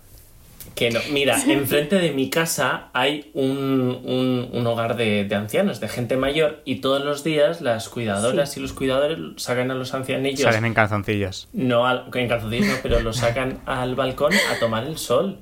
Que 0.74 0.90
no, 0.90 0.98
mira, 1.12 1.36
enfrente 1.46 1.96
de 1.96 2.10
mi 2.12 2.28
casa 2.28 2.88
hay 2.92 3.30
un, 3.34 4.00
un- 4.04 4.48
un 4.52 4.66
hogar 4.66 4.96
de, 4.96 5.24
de 5.24 5.34
ancianos, 5.36 5.78
de 5.80 5.88
gente 5.88 6.16
mayor, 6.16 6.60
y 6.64 6.80
todos 6.80 7.04
los 7.04 7.22
días 7.24 7.60
las 7.60 7.88
cuidadoras 7.88 8.56
y 8.56 8.60
los 8.60 8.72
cuidadores 8.72 9.18
sacan 9.36 9.70
a 9.70 9.74
los 9.74 9.94
ancianillos, 9.94 10.42
Salen 10.42 10.64
en 10.66 10.74
calzoncillos. 10.74 11.48
no 11.52 11.86
al, 11.86 12.06
en 12.12 12.28
calzoncillos, 12.28 12.66
no, 12.66 12.74
pero 12.82 13.00
los 13.00 13.16
sacan 13.18 13.60
al 13.66 13.94
balcón 13.94 14.32
a 14.34 14.58
tomar 14.58 14.84
el 14.84 14.98
sol. 14.98 15.38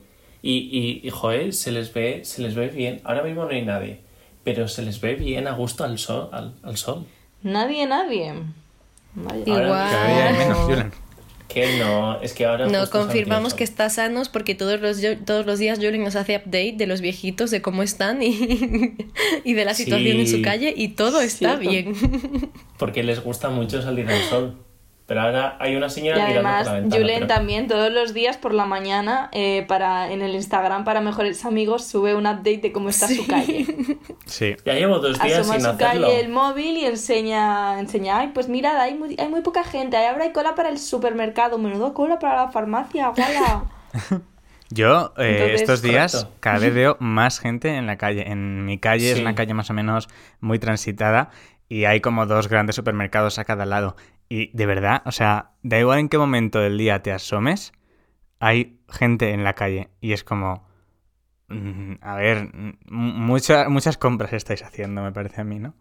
Y, 0.46 0.58
y, 0.58 1.00
y, 1.02 1.10
joder, 1.10 1.54
se 1.54 1.72
les 1.72 1.94
ve, 1.94 2.20
se 2.26 2.42
les 2.42 2.54
ve 2.54 2.68
bien. 2.68 3.00
Ahora 3.04 3.22
mismo 3.22 3.44
no 3.46 3.50
hay 3.50 3.62
nadie, 3.62 4.00
pero 4.44 4.68
se 4.68 4.82
les 4.82 5.00
ve 5.00 5.14
bien 5.14 5.48
a 5.48 5.52
gusto 5.52 5.84
al 5.84 5.98
sol. 5.98 6.28
Al, 6.32 6.52
al 6.62 6.76
sol. 6.76 7.06
Nadie, 7.42 7.86
nadie. 7.86 8.34
Vaya. 9.14 9.38
Igual. 9.40 9.90
Cada 9.90 10.06
día 10.06 10.28
hay 10.28 10.36
menos, 10.36 10.58
Julen. 10.66 10.92
Que 11.48 11.78
no, 11.78 12.20
es 12.20 12.34
que 12.34 12.44
ahora... 12.44 12.66
No, 12.66 12.90
confirmamos 12.90 13.54
que 13.54 13.64
está 13.64 13.88
sanos 13.88 14.28
porque 14.28 14.54
todos 14.54 14.80
los, 14.80 14.98
todos 15.24 15.46
los 15.46 15.58
días 15.58 15.78
Julen 15.78 16.04
nos 16.04 16.14
hace 16.16 16.36
update 16.36 16.74
de 16.76 16.86
los 16.86 17.00
viejitos, 17.00 17.50
de 17.50 17.62
cómo 17.62 17.82
están 17.82 18.22
y, 18.22 18.96
y 19.44 19.52
de 19.54 19.64
la 19.64 19.72
situación 19.72 20.18
en 20.18 20.28
su 20.28 20.42
calle 20.42 20.74
y 20.76 20.88
todo 20.88 21.22
está 21.22 21.58
Cierto. 21.58 21.70
bien. 21.70 22.50
Porque 22.78 23.02
les 23.02 23.22
gusta 23.24 23.48
mucho 23.48 23.80
salir 23.80 24.06
al 24.08 24.20
sol. 24.24 24.56
Pero 25.06 25.20
ahora 25.20 25.58
hay 25.60 25.76
una 25.76 25.88
Y 25.88 25.90
señora 25.90 26.16
mirando 26.26 26.48
además, 26.48 26.62
por 26.64 26.66
la 26.74 26.80
ventana. 26.80 27.02
Julen 27.02 27.14
pero- 27.20 27.26
también 27.26 27.68
todos 27.68 27.92
los 27.92 28.14
días 28.14 28.38
por 28.38 28.54
la 28.54 28.64
mañana 28.64 29.28
eh, 29.32 29.66
para 29.68 30.10
en 30.10 30.22
el 30.22 30.34
Instagram 30.34 30.84
para 30.84 31.02
mejores 31.02 31.44
amigos 31.44 31.84
sube 31.86 32.14
un 32.14 32.26
update 32.26 32.58
de 32.58 32.72
cómo 32.72 32.88
está 32.88 33.06
su 33.08 33.26
calle. 33.26 33.66
Sí. 34.24 34.56
Ya 34.64 34.72
llevo 34.72 35.00
dos 35.00 35.20
días 35.22 35.46
sin 35.46 35.60
su 35.60 35.68
hacerlo. 35.68 36.06
calle 36.06 36.20
el 36.20 36.30
móvil 36.30 36.78
y 36.78 36.86
enseña, 36.86 37.78
enseña, 37.78 38.20
ay, 38.20 38.30
pues 38.32 38.48
mirad, 38.48 38.80
hay 38.80 38.94
muy, 38.94 39.14
hay 39.18 39.28
muy 39.28 39.42
poca 39.42 39.62
gente, 39.64 39.98
ahí 39.98 40.06
ahora 40.06 40.24
hay 40.24 40.32
cola 40.32 40.54
para 40.54 40.70
el 40.70 40.78
supermercado, 40.78 41.58
menudo 41.58 41.92
cola 41.92 42.18
para 42.18 42.36
la 42.46 42.48
farmacia, 42.50 43.08
guala. 43.08 43.64
Yo 44.70 45.12
eh, 45.18 45.32
Entonces, 45.32 45.60
estos 45.60 45.82
días 45.82 46.12
correcto. 46.14 46.36
cada 46.40 46.58
vez 46.58 46.74
veo 46.74 46.96
más 46.98 47.38
gente 47.38 47.68
en 47.76 47.86
la 47.86 47.96
calle. 47.98 48.30
En 48.30 48.64
mi 48.64 48.78
calle 48.78 49.12
es 49.12 49.20
una 49.20 49.34
calle 49.34 49.52
más 49.54 49.68
o 49.70 49.74
menos 49.74 50.08
muy 50.40 50.58
transitada 50.58 51.28
y 51.68 51.84
hay 51.84 52.00
como 52.00 52.26
dos 52.26 52.48
grandes 52.48 52.74
supermercados 52.74 53.38
a 53.38 53.44
cada 53.44 53.66
lado. 53.66 53.94
Y 54.28 54.56
de 54.56 54.66
verdad, 54.66 55.02
o 55.04 55.12
sea, 55.12 55.50
da 55.62 55.78
igual 55.78 55.98
en 55.98 56.08
qué 56.08 56.18
momento 56.18 56.60
del 56.60 56.78
día 56.78 57.02
te 57.02 57.12
asomes, 57.12 57.72
hay 58.40 58.78
gente 58.88 59.30
en 59.32 59.44
la 59.44 59.54
calle 59.54 59.90
y 60.00 60.12
es 60.12 60.24
como... 60.24 60.66
mm, 61.48 61.94
A 62.00 62.16
ver, 62.16 62.44
mm, 62.52 62.78
mucha- 62.90 63.68
muchas 63.68 63.96
compras 63.98 64.32
estáis 64.32 64.62
haciendo, 64.62 65.02
me 65.02 65.12
parece 65.12 65.40
a 65.40 65.44
mí, 65.44 65.58
¿no? 65.58 65.74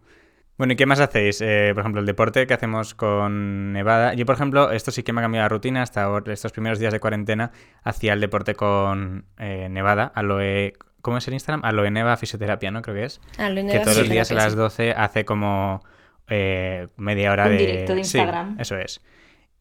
Bueno, 0.56 0.74
¿y 0.74 0.76
qué 0.76 0.86
más 0.86 1.00
hacéis? 1.00 1.40
Eh, 1.40 1.70
por 1.74 1.80
ejemplo, 1.80 2.00
el 2.00 2.06
deporte 2.06 2.46
que 2.46 2.54
hacemos 2.54 2.94
con 2.94 3.72
Nevada. 3.72 4.14
Yo, 4.14 4.24
por 4.24 4.36
ejemplo, 4.36 4.70
esto 4.70 4.92
sí 4.92 5.02
que 5.02 5.12
me 5.12 5.20
ha 5.20 5.24
cambiado 5.24 5.44
la 5.44 5.48
rutina. 5.48 5.82
Hasta 5.82 6.08
estos 6.26 6.52
primeros 6.52 6.78
días 6.78 6.92
de 6.92 7.00
cuarentena 7.00 7.50
hacía 7.82 8.12
el 8.12 8.20
deporte 8.20 8.54
con 8.54 9.24
eh, 9.38 9.68
Nevada, 9.68 10.12
Aloe... 10.14 10.74
¿Cómo 11.02 11.18
es 11.18 11.26
el 11.26 11.34
Instagram? 11.34 11.64
Aloe 11.64 11.90
Neva 11.90 12.16
Fisioterapia, 12.16 12.70
¿no? 12.70 12.82
Creo 12.82 12.94
que 12.94 13.04
es. 13.04 13.20
Ah, 13.36 13.48
lo 13.50 13.66
Que 13.66 13.80
todos 13.80 13.98
los 13.98 14.08
días 14.08 14.30
a 14.30 14.34
las 14.34 14.52
sí. 14.52 14.56
12 14.58 14.92
hace 14.92 15.24
como 15.24 15.82
eh, 16.28 16.88
media 16.96 17.32
hora 17.32 17.44
Un 17.46 17.50
de... 17.52 17.56
directo 17.58 17.94
de 17.94 18.04
Sí, 18.04 18.18
Instagram. 18.18 18.56
eso 18.60 18.76
es. 18.78 19.00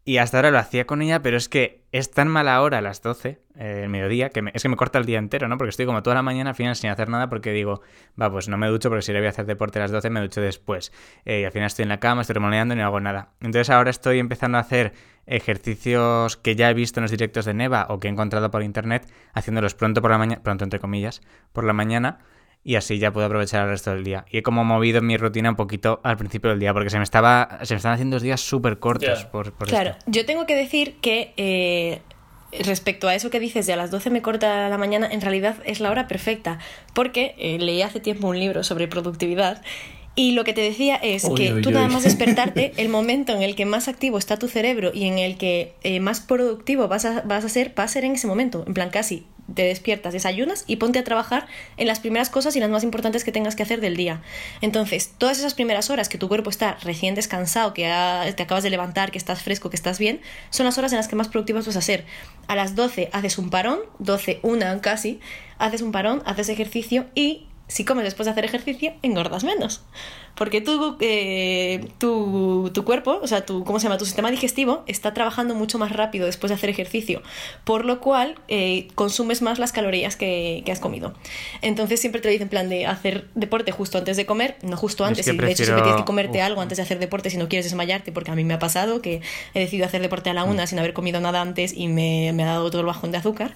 Y 0.06 0.18
hasta 0.18 0.38
ahora 0.38 0.52
lo 0.52 0.58
hacía 0.60 0.86
con 0.86 1.02
ella, 1.02 1.22
pero 1.22 1.38
es 1.38 1.48
que 1.48 1.86
es 1.94 2.12
tan 2.12 2.28
mala 2.28 2.62
hora 2.62 2.80
a 2.80 2.82
las 2.82 3.02
12, 3.02 3.40
eh, 3.58 3.82
el 3.84 3.90
mediodía, 3.90 4.32
que 4.32 4.42
me- 4.42 4.52
es 4.54 4.62
que 4.62 4.68
me 4.68 4.76
corta 4.76 5.00
el 5.00 5.06
día 5.06 5.18
entero, 5.18 5.48
¿no? 5.48 5.58
Porque 5.58 5.70
estoy 5.70 5.86
como 5.86 6.04
toda 6.04 6.16
la 6.16 6.22
mañana 6.22 6.50
al 6.50 6.56
final 6.58 6.76
sin 6.76 6.90
hacer 6.90 7.08
nada 7.08 7.30
porque 7.30 7.52
digo, 7.54 7.82
va, 8.22 8.30
pues 8.30 8.50
no 8.50 8.58
me 8.58 8.68
ducho 8.68 8.90
porque 8.90 9.02
si 9.04 9.14
le 9.14 9.20
voy 9.20 9.28
a 9.28 9.30
hacer 9.30 9.46
deporte 9.46 9.80
a 9.80 9.84
las 9.84 9.92
12 9.92 10.10
me 10.10 10.20
ducho 10.20 10.42
después. 10.42 10.92
Eh, 11.24 11.40
y 11.40 11.44
al 11.46 11.54
final 11.54 11.68
estoy 11.68 11.84
en 11.84 11.90
la 11.90 12.02
cama, 12.02 12.20
estoy 12.22 12.34
remoneando 12.34 12.74
y 12.74 12.78
no 12.80 12.84
hago 12.86 13.00
nada. 13.00 13.30
Entonces 13.40 13.70
ahora 13.70 13.92
estoy 13.92 14.20
empezando 14.20 14.58
a 14.58 14.62
hacer 14.62 14.92
ejercicios 15.26 16.38
que 16.38 16.56
ya 16.56 16.70
he 16.70 16.74
visto 16.74 17.00
en 17.00 17.04
los 17.04 17.12
directos 17.12 17.46
de 17.46 17.54
Neva 17.54 17.86
o 17.90 18.00
que 18.00 18.08
he 18.08 18.12
encontrado 18.12 18.50
por 18.52 18.64
internet, 18.64 19.08
haciéndolos 19.34 19.76
pronto 19.76 20.02
por 20.02 20.12
la 20.12 20.18
mañana, 20.18 20.42
pronto 20.44 20.64
entre 20.64 20.80
comillas, 20.80 21.22
por 21.52 21.64
la 21.64 21.74
mañana. 21.74 22.20
Y 22.64 22.76
así 22.76 22.98
ya 22.98 23.12
puedo 23.12 23.28
aprovechar 23.28 23.64
el 23.64 23.70
resto 23.70 23.94
del 23.94 24.04
día. 24.04 24.26
Y 24.32 24.38
he 24.38 24.44
como 24.44 24.64
movido 24.64 25.02
mi 25.02 25.18
rutina 25.18 25.50
un 25.50 25.56
poquito 25.56 26.00
al 26.04 26.18
principio 26.18 26.50
del 26.50 26.60
día 26.60 26.74
porque 26.74 26.90
se 26.90 26.98
me 26.98 27.04
estaba 27.04 27.60
se 27.64 27.74
me 27.74 27.78
estaban 27.78 27.96
haciendo 27.96 28.16
dos 28.16 28.24
días 28.24 28.40
súper 28.42 28.80
cortos 28.80 29.26
por, 29.26 29.52
por 29.54 29.68
Claro, 29.68 29.92
esto. 29.92 30.04
yo 30.08 30.26
tengo 30.26 30.46
que 30.46 30.56
decir 30.56 30.96
que 31.02 31.34
eh, 31.38 32.00
respecto 32.64 33.08
a 33.08 33.16
eso 33.16 33.30
que 33.30 33.40
dices 33.40 33.66
de 33.66 33.74
a 33.74 33.76
las 33.76 33.92
12 33.92 34.10
me 34.12 34.22
corta 34.22 34.70
la 34.70 34.78
mañana, 34.78 35.08
en 35.12 35.22
realidad 35.22 35.58
es 35.66 35.80
la 35.80 35.90
hora 35.92 36.08
perfecta, 36.08 36.60
porque 36.94 37.36
eh, 37.38 37.58
leí 37.60 37.82
hace 37.82 38.00
tiempo 38.00 38.28
un 38.28 38.40
libro 38.40 38.64
sobre 38.64 38.88
productividad 38.88 39.62
y 40.16 40.34
lo 40.34 40.44
que 40.44 40.54
te 40.54 40.62
decía 40.62 40.96
es 40.96 41.24
Uy, 41.24 41.34
que 41.34 41.54
uy, 41.56 41.62
tú 41.64 41.70
uy. 41.70 41.76
nada 41.76 41.88
más 41.88 42.04
despertarte, 42.04 42.72
el 42.78 42.88
momento 42.90 43.34
en 43.34 43.42
el 43.42 43.56
que 43.56 43.66
más 43.66 43.88
activo 43.88 44.20
está 44.20 44.38
tu 44.38 44.48
cerebro 44.48 44.92
y 44.94 45.06
en 45.08 45.18
el 45.18 45.38
que 45.38 45.74
eh, 45.82 46.00
más 46.00 46.22
productivo 46.22 46.88
vas 46.88 47.06
a, 47.06 47.22
vas 47.22 47.44
a 47.44 47.50
ser, 47.50 47.74
va 47.78 47.84
a 47.84 47.88
ser 47.88 48.06
en 48.06 48.12
ese 48.14 48.28
momento, 48.28 48.64
en 48.68 48.76
plan 48.76 48.90
casi. 48.92 49.26
Te 49.54 49.64
despiertas, 49.64 50.14
desayunas 50.14 50.64
y 50.68 50.78
ponte 50.78 51.00
a 51.00 51.04
trabajar 51.04 51.48
en 51.78 51.88
las 51.88 52.00
primeras 52.00 52.30
cosas 52.30 52.56
y 52.56 52.60
las 52.60 52.70
más 52.70 52.84
importantes 52.84 53.24
que 53.24 53.32
tengas 53.32 53.56
que 53.56 53.64
hacer 53.64 53.82
del 53.82 53.98
día. 53.98 54.22
Entonces, 54.62 55.14
todas 55.18 55.38
esas 55.38 55.54
primeras 55.54 55.90
horas 55.90 56.10
que 56.10 56.18
tu 56.18 56.28
cuerpo 56.28 56.50
está 56.50 56.78
recién 56.82 57.14
descansado, 57.14 57.74
que 57.74 57.84
te 58.36 58.44
acabas 58.44 58.64
de 58.64 58.70
levantar, 58.70 59.12
que 59.12 59.18
estás 59.18 59.42
fresco, 59.42 59.70
que 59.70 59.76
estás 59.76 60.00
bien, 60.00 60.22
son 60.50 60.66
las 60.66 60.78
horas 60.78 60.94
en 60.94 60.98
las 60.98 61.08
que 61.08 61.16
más 61.16 61.28
productivas 61.28 61.66
vas 61.68 61.76
a 61.76 61.82
ser. 61.82 62.06
A 62.48 62.56
las 62.56 62.76
12 62.76 63.10
haces 63.12 63.38
un 63.38 63.50
parón, 63.50 63.80
12, 64.00 64.40
una 64.44 64.80
casi, 64.82 65.20
haces 65.58 65.82
un 65.82 65.92
parón, 65.92 66.24
haces 66.26 66.50
ejercicio 66.50 67.06
y 67.16 67.48
si 67.68 67.86
comes 67.86 68.04
después 68.04 68.26
de 68.26 68.32
hacer 68.32 68.46
ejercicio, 68.46 68.94
engordas 69.02 69.44
menos. 69.44 69.82
Porque 70.36 70.62
tu, 70.62 70.98
eh, 71.00 71.88
tu, 72.00 72.72
tu 72.74 72.84
cuerpo, 72.84 73.20
o 73.22 73.28
sea, 73.28 73.46
tu, 73.46 73.64
¿cómo 73.64 73.80
se 73.80 73.84
llama? 73.84 73.98
Tu 74.00 74.06
sistema 74.06 74.32
digestivo 74.32 74.84
está 74.88 75.14
trabajando 75.14 75.54
mucho 75.54 75.78
más 75.78 75.92
rápido 75.92 76.26
después 76.26 76.50
de 76.50 76.56
hacer 76.56 76.70
ejercicio, 76.72 77.22
por 77.64 77.86
lo 77.86 78.00
cual 78.00 78.36
eh, 78.48 78.88
consumes 78.96 79.42
más 79.44 79.60
las 79.60 79.72
calorías 79.72 80.16
que, 80.16 80.64
que 80.66 80.72
has 80.72 80.80
comido. 80.80 81.14
Entonces 81.62 82.00
siempre 82.00 82.20
te 82.20 82.28
lo 82.28 82.32
dicen 82.32 82.46
en 82.46 82.50
plan 82.50 82.68
de 82.70 82.88
hacer 82.88 83.28
deporte 83.36 83.72
justo 83.72 83.98
antes 84.00 84.18
de 84.18 84.26
comer, 84.26 84.58
no 84.64 84.76
justo 84.76 85.04
Es 85.04 85.10
antes, 85.10 85.26
que 85.26 85.34
y 85.34 85.38
de 85.38 85.52
hecho 85.52 85.64
siempre 85.66 85.84
tienes 85.84 86.02
que 86.02 86.06
comerte 86.06 86.40
Uf. 86.40 86.44
algo 86.46 86.62
antes 86.62 86.78
de 86.78 86.82
hacer 86.82 86.98
deporte 87.00 87.30
si 87.30 87.38
no 87.38 87.48
quieres 87.48 87.66
desmayarte, 87.66 88.12
porque 88.12 88.32
a 88.32 88.36
mí 88.36 88.44
me 88.44 88.56
ha 88.56 88.60
pasado 88.60 89.02
que 89.02 89.22
he 89.54 89.60
decidido 89.60 89.86
hacer 89.86 90.02
deporte 90.02 90.30
a 90.30 90.34
la 90.34 90.46
Mm. 90.46 90.50
una 90.50 90.68
sin 90.68 90.80
haber 90.80 90.94
comido 90.94 91.22
nada 91.22 91.42
antes 91.42 91.74
y 91.74 91.88
me, 91.88 92.34
me 92.34 92.44
ha 92.44 92.48
dado 92.48 92.70
todo 92.72 92.82
el 92.82 92.88
bajón 92.88 93.12
de 93.12 93.18
azúcar. 93.20 93.54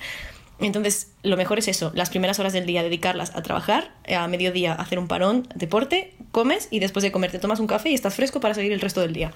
Entonces, 0.59 1.11
lo 1.23 1.37
mejor 1.37 1.59
es 1.59 1.67
eso, 1.67 1.91
las 1.93 2.09
primeras 2.09 2.39
horas 2.39 2.51
del 2.53 2.65
día 2.65 2.81
dedicarlas 2.81 3.35
a 3.35 3.43
trabajar, 3.43 3.91
a 4.15 4.27
mediodía 4.27 4.73
hacer 4.73 4.97
un 4.97 5.07
parón, 5.07 5.47
deporte, 5.53 6.13
comes 6.31 6.67
y 6.71 6.79
después 6.79 7.03
de 7.03 7.11
comer 7.11 7.31
te 7.31 7.37
tomas 7.39 7.59
un 7.59 7.67
café 7.67 7.89
y 7.89 7.93
estás 7.93 8.15
fresco 8.15 8.39
para 8.39 8.53
seguir 8.55 8.71
el 8.73 8.79
resto 8.81 9.01
del 9.01 9.13
día. 9.13 9.31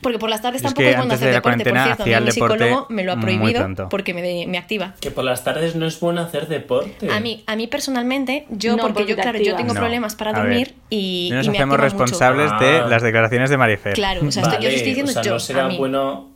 Porque 0.00 0.18
por 0.18 0.28
las 0.28 0.42
tardes 0.42 0.58
es 0.60 0.62
tampoco 0.66 0.86
es 0.86 0.96
bueno 0.98 1.14
hacer 1.14 1.28
de 1.28 1.34
deporte, 1.34 1.64
por 1.64 1.72
cierto, 1.82 2.04
mí 2.04 2.10
mi 2.10 2.14
deporte 2.14 2.32
psicólogo 2.32 2.86
me 2.90 3.04
lo 3.04 3.12
ha 3.12 3.20
prohibido 3.20 3.66
porque 3.88 4.12
me, 4.12 4.20
de- 4.20 4.46
me 4.46 4.58
activa. 4.58 4.94
Que 5.00 5.10
por 5.10 5.24
las 5.24 5.44
tardes 5.44 5.76
no 5.76 5.86
es 5.86 5.98
bueno 5.98 6.20
hacer 6.20 6.46
deporte. 6.46 7.10
A 7.10 7.20
mí, 7.20 7.42
a 7.46 7.56
mí 7.56 7.66
personalmente, 7.68 8.46
yo, 8.50 8.72
No, 8.76 8.82
porque 8.82 8.94
porque 9.00 9.10
yo, 9.12 9.16
claro, 9.16 9.38
yo 9.38 9.56
tengo 9.56 9.72
No. 9.72 9.80
problemas 9.80 10.14
para 10.14 10.34
dormir 10.34 10.74
y, 10.90 11.28
No 11.30 11.38
nos 11.38 11.46
y 11.46 11.50
me 11.50 11.56
hacemos 11.56 11.72
mucho. 11.78 11.82
responsables 11.82 12.50
de 12.60 12.78
Ah. 12.80 12.86
las 12.86 13.02
declaraciones 13.02 13.48
de 13.48 13.56
Marifer. 13.56 13.94
Claro, 13.94 14.20
o 14.26 14.30
sea, 14.30 14.42
estoy, 14.42 14.58
yo 14.58 14.64
Vale, 14.64 14.74
estoy 14.76 14.88
diciendo 14.90 15.10
o 15.10 15.14
sea, 15.14 15.22
yo, 15.22 15.32
no 15.32 15.40
será 15.40 15.64
a 15.64 15.68
mí. 15.68 15.78
bueno 15.78 16.33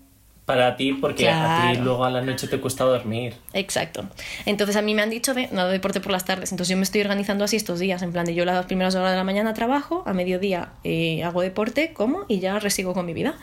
para 0.48 0.76
ti 0.76 0.94
porque 0.94 1.28
a 1.28 1.72
ti 1.74 1.78
luego 1.78 2.06
a 2.06 2.10
la 2.10 2.22
noche 2.22 2.48
te 2.48 2.58
cuesta 2.58 2.84
dormir. 2.84 3.34
Exacto. 3.52 4.08
Entonces 4.46 4.76
a 4.76 4.80
mí 4.80 4.94
me 4.94 5.02
han 5.02 5.10
dicho 5.10 5.34
de 5.34 5.46
nada 5.48 5.66
de 5.66 5.74
deporte 5.74 6.00
por 6.00 6.10
las 6.10 6.24
tardes. 6.24 6.52
Entonces 6.52 6.70
yo 6.70 6.78
me 6.78 6.84
estoy 6.84 7.02
organizando 7.02 7.44
así 7.44 7.56
estos 7.56 7.78
días. 7.78 8.00
En 8.00 8.12
plan 8.12 8.24
de 8.24 8.34
yo 8.34 8.46
las 8.46 8.64
primeras 8.64 8.94
horas 8.94 9.10
de 9.10 9.18
la 9.18 9.24
mañana 9.24 9.52
trabajo, 9.52 10.02
a 10.06 10.14
mediodía 10.14 10.70
eh, 10.84 11.22
hago 11.22 11.42
deporte, 11.42 11.92
como 11.92 12.24
y 12.28 12.40
ya 12.40 12.58
resigo 12.60 12.94
con 12.94 13.04
mi 13.04 13.12
vida. 13.12 13.34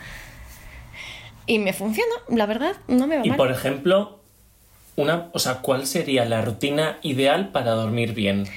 Y 1.45 1.59
me 1.59 1.73
funciona, 1.73 2.11
la 2.27 2.47
verdad, 2.47 2.75
no 2.87 3.05
me 3.05 3.17
va 3.17 3.21
Y 3.23 3.29
mal. 3.29 3.37
por 3.37 3.51
ejemplo, 3.51 4.17
una, 4.95 5.27
o 5.31 5.37
sea, 5.37 5.57
¿cuál 5.61 5.85
sería 5.85 6.25
la 6.25 6.41
rutina 6.41 6.97
ideal 7.03 7.49
para 7.49 7.73
dormir 7.73 8.15
bien? 8.15 8.47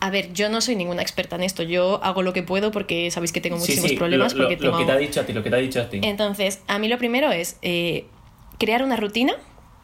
A 0.00 0.10
ver, 0.10 0.32
yo 0.32 0.48
no 0.48 0.60
soy 0.60 0.76
ninguna 0.76 1.02
experta 1.02 1.36
en 1.36 1.42
esto. 1.42 1.62
Yo 1.62 2.00
hago 2.02 2.22
lo 2.22 2.32
que 2.32 2.42
puedo 2.42 2.70
porque 2.70 3.10
sabéis 3.10 3.32
que 3.32 3.40
tengo 3.40 3.56
muchísimos 3.56 3.90
sí, 3.90 3.96
problemas. 3.96 4.34
lo, 4.34 4.44
porque 4.44 4.56
lo 4.56 4.60
tengo... 4.60 4.78
que 4.78 4.84
te 4.84 4.92
ha 4.92 4.96
dicho 4.96 5.20
a 5.20 5.24
ti, 5.24 5.32
lo 5.32 5.42
que 5.42 5.50
te 5.50 5.56
ha 5.56 5.58
dicho 5.58 5.80
a 5.80 5.88
ti. 5.88 6.00
Entonces, 6.02 6.60
a 6.66 6.78
mí 6.78 6.88
lo 6.88 6.98
primero 6.98 7.32
es 7.32 7.58
eh, 7.62 8.06
crear 8.58 8.82
una 8.82 8.96
rutina 8.96 9.36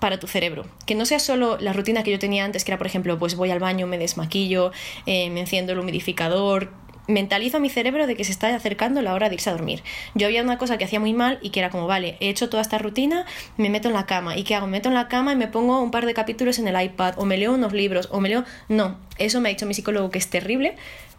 para 0.03 0.19
tu 0.19 0.27
cerebro. 0.27 0.67
Que 0.85 0.97
no 0.97 1.07
sea 1.07 1.21
solo 1.21 1.59
la 1.61 1.73
rutina 1.73 2.03
que 2.03 2.11
yo 2.11 2.19
tenía 2.19 2.45
antes, 2.45 2.65
que 2.65 2.73
era, 2.73 2.79
por 2.79 2.89
ejemplo, 2.89 3.19
pues 3.21 3.37
voy 3.37 3.51
al 3.51 3.61
baño, 3.61 3.87
me 3.87 3.99
desmaquillo, 3.99 4.73
eh, 5.07 5.31
me 5.31 5.41
enciendo 5.41 5.73
el 5.73 5.79
humidificador. 5.79 6.73
Mentalizo 7.09 7.57
a 7.57 7.61
mi 7.61 7.69
cerebro 7.69 8.07
de 8.07 8.15
que 8.15 8.23
se 8.25 8.31
está 8.31 8.55
acercando 8.55 9.03
la 9.03 9.13
hora 9.15 9.29
de 9.29 9.35
irse 9.35 9.51
a 9.51 9.53
dormir. 9.53 9.83
Yo 10.15 10.27
había 10.29 10.41
una 10.43 10.57
cosa 10.57 10.79
que 10.79 10.85
hacía 10.85 11.01
muy 11.01 11.13
mal 11.13 11.39
y 11.43 11.51
que 11.51 11.59
era 11.61 11.69
como, 11.71 11.87
vale, 11.89 12.17
he 12.21 12.29
hecho 12.29 12.49
toda 12.49 12.63
esta 12.63 12.79
rutina, 12.79 13.27
me 13.57 13.71
meto 13.71 13.89
en 13.89 13.95
la 13.95 14.07
cama. 14.07 14.37
¿Y 14.37 14.45
qué 14.45 14.55
hago? 14.55 14.67
Me 14.67 14.73
meto 14.79 14.89
en 14.89 14.95
la 14.95 15.09
cama 15.09 15.33
y 15.33 15.37
me 15.37 15.49
pongo 15.49 15.81
un 15.83 15.91
par 15.91 16.07
de 16.07 16.15
capítulos 16.15 16.59
en 16.61 16.69
el 16.69 16.81
iPad, 16.81 17.15
o 17.19 17.25
me 17.25 17.37
leo 17.39 17.53
unos 17.55 17.73
libros, 17.73 18.09
o 18.13 18.21
me 18.21 18.29
leo. 18.29 18.45
No, 18.69 18.99
eso 19.19 19.41
me 19.41 19.49
ha 19.49 19.53
dicho 19.53 19.67
mi 19.67 19.75
psicólogo 19.75 20.11
que 20.11 20.19
es 20.19 20.31
terrible, 20.31 20.77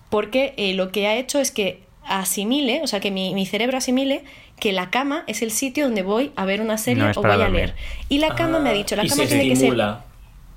porque 0.09 0.53
eh, 0.57 0.73
lo 0.73 0.91
que 0.91 1.07
ha 1.07 1.15
hecho 1.17 1.39
es 1.39 1.51
que 1.51 1.83
asimile, 2.05 2.81
o 2.83 2.87
sea, 2.87 2.99
que 2.99 3.11
mi, 3.11 3.33
mi 3.33 3.45
cerebro 3.45 3.77
asimile 3.77 4.23
que 4.59 4.71
la 4.71 4.89
cama 4.89 5.23
es 5.27 5.41
el 5.41 5.51
sitio 5.51 5.85
donde 5.85 6.03
voy 6.03 6.31
a 6.35 6.45
ver 6.45 6.61
una 6.61 6.77
serie 6.77 7.03
No 7.03 7.11
o 7.15 7.21
voy 7.21 7.31
a 7.31 7.49
leer. 7.49 7.75
Y 8.09 8.19
la 8.19 8.35
cama 8.35 8.59
me 8.59 8.69
ha 8.69 8.73
dicho, 8.73 8.95
la 8.95 9.03
Ah, 9.03 9.07
cama 9.09 9.25
tiene 9.25 9.43
que 9.49 9.55
ser 9.55 9.69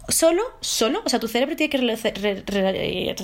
solo, 0.08 0.42
solo, 0.60 1.02
o 1.04 1.08
sea, 1.08 1.18
tu 1.18 1.26
cerebro 1.26 1.56
tiene 1.56 1.70
que 1.70 1.78
rela- 1.80 1.96
re- 2.20 2.42
re- 2.46 3.08
eh, 3.10 3.14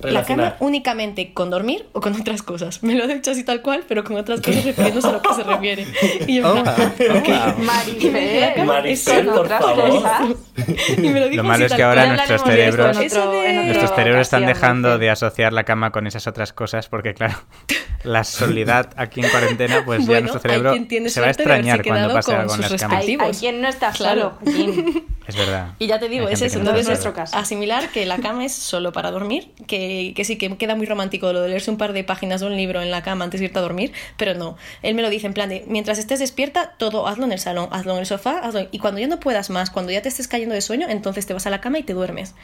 relacionar. 0.00 0.44
La 0.44 0.52
cama 0.52 0.66
únicamente 0.66 1.32
con 1.32 1.50
dormir 1.50 1.86
o 1.92 2.00
con 2.00 2.14
otras 2.18 2.42
cosas. 2.42 2.82
Me 2.82 2.94
lo 2.94 3.04
he 3.04 3.14
dicho 3.14 3.30
así 3.30 3.44
tal 3.44 3.62
cual, 3.62 3.84
pero 3.88 4.04
con 4.04 4.16
otras 4.16 4.40
cosas 4.40 4.64
refiriéndose 4.64 5.08
a 5.08 5.12
lo 5.12 5.22
que 5.22 5.34
se 5.34 5.42
refiere. 5.42 5.86
Y 6.26 6.36
yo 6.36 6.56
en 6.56 6.62
plan, 6.62 6.92
ok. 7.16 7.58
Marifé. 7.58 8.64
Maricel, 8.64 9.26
con 9.26 9.34
por 9.34 9.44
otras 9.46 9.62
favor. 9.62 9.90
cosas. 9.90 10.22
Y 10.98 11.08
me 11.08 11.20
lo 11.20 11.28
dijo 11.28 11.42
Lo 11.42 11.48
malo 11.48 11.66
es 11.66 11.72
que 11.72 11.82
ahora 11.82 12.06
nuestros 12.06 12.42
cerebros- 12.42 12.96
Eso 12.98 13.30
de- 13.32 13.52
Nuestros 13.64 13.94
cerebros 13.94 14.22
están 14.22 14.46
dejando 14.46 14.98
de 14.98 15.10
asociar 15.10 15.52
la 15.52 15.64
cama 15.64 15.90
con 15.92 16.06
esas 16.06 16.26
otras 16.26 16.52
cosas 16.52 16.88
porque, 16.88 17.14
claro, 17.14 17.36
la 18.04 18.24
soledad 18.24 18.90
aquí 18.96 19.20
en 19.20 19.28
cuarentena, 19.30 19.82
pues 19.84 20.00
ya 20.00 20.06
Bueno, 20.06 20.28
nuestro 20.32 20.50
hay 20.50 20.58
cerebro 20.58 21.08
se 21.10 21.20
va 21.20 21.26
a 21.26 21.30
extrañar 21.30 21.82
cuando 21.84 22.12
pase 22.14 22.34
algo 22.34 22.54
en 22.54 22.60
las 22.62 22.72
camas. 22.74 23.04
Hay, 23.04 23.18
hay 23.20 23.32
quien 23.32 23.60
no 23.60 23.68
está 23.68 23.90
Claro. 23.92 24.38
solo. 24.44 25.02
Es 25.28 25.36
verdad. 25.36 25.74
Y 25.78 25.88
ya 25.88 25.98
te 25.98 26.08
digo, 26.08 26.26
es 26.26 26.40
eso. 26.40 26.54
no 26.56 26.60
Entonces, 26.70 26.88
nuestro 26.88 27.12
caso. 27.12 27.36
asimilar 27.36 27.90
que 27.90 28.06
la 28.06 28.16
cama 28.16 28.46
es 28.46 28.54
solo 28.54 28.92
para 28.92 29.10
dormir, 29.10 29.52
que, 29.66 30.14
que 30.16 30.24
sí, 30.24 30.38
que 30.38 30.56
queda 30.56 30.74
muy 30.74 30.86
romántico 30.86 31.30
lo 31.34 31.42
de 31.42 31.50
leerse 31.50 31.70
un 31.70 31.76
par 31.76 31.92
de 31.92 32.02
páginas 32.02 32.40
de 32.40 32.46
un 32.46 32.56
libro 32.56 32.80
en 32.80 32.90
la 32.90 33.02
cama 33.02 33.26
antes 33.26 33.38
de 33.40 33.44
irte 33.44 33.58
a 33.58 33.60
dormir, 33.60 33.92
pero 34.16 34.32
no. 34.32 34.56
Él 34.80 34.94
me 34.94 35.02
lo 35.02 35.10
dice 35.10 35.26
en 35.26 35.34
plan 35.34 35.50
de, 35.50 35.64
mientras 35.68 35.98
estés 35.98 36.20
despierta, 36.20 36.72
todo 36.78 37.06
hazlo 37.06 37.26
en 37.26 37.32
el 37.32 37.38
salón, 37.40 37.68
hazlo 37.72 37.92
en 37.92 37.98
el 37.98 38.06
sofá, 38.06 38.38
hazlo... 38.38 38.68
Y 38.72 38.78
cuando 38.78 39.00
ya 39.00 39.06
no 39.06 39.20
puedas 39.20 39.50
más, 39.50 39.68
cuando 39.68 39.92
ya 39.92 40.00
te 40.00 40.08
estés 40.08 40.28
cayendo 40.28 40.47
de 40.54 40.60
sueño, 40.60 40.86
entonces 40.88 41.26
te 41.26 41.34
vas 41.34 41.46
a 41.46 41.50
la 41.50 41.60
cama 41.60 41.78
y 41.78 41.82
te 41.82 41.92
duermes. 41.94 42.34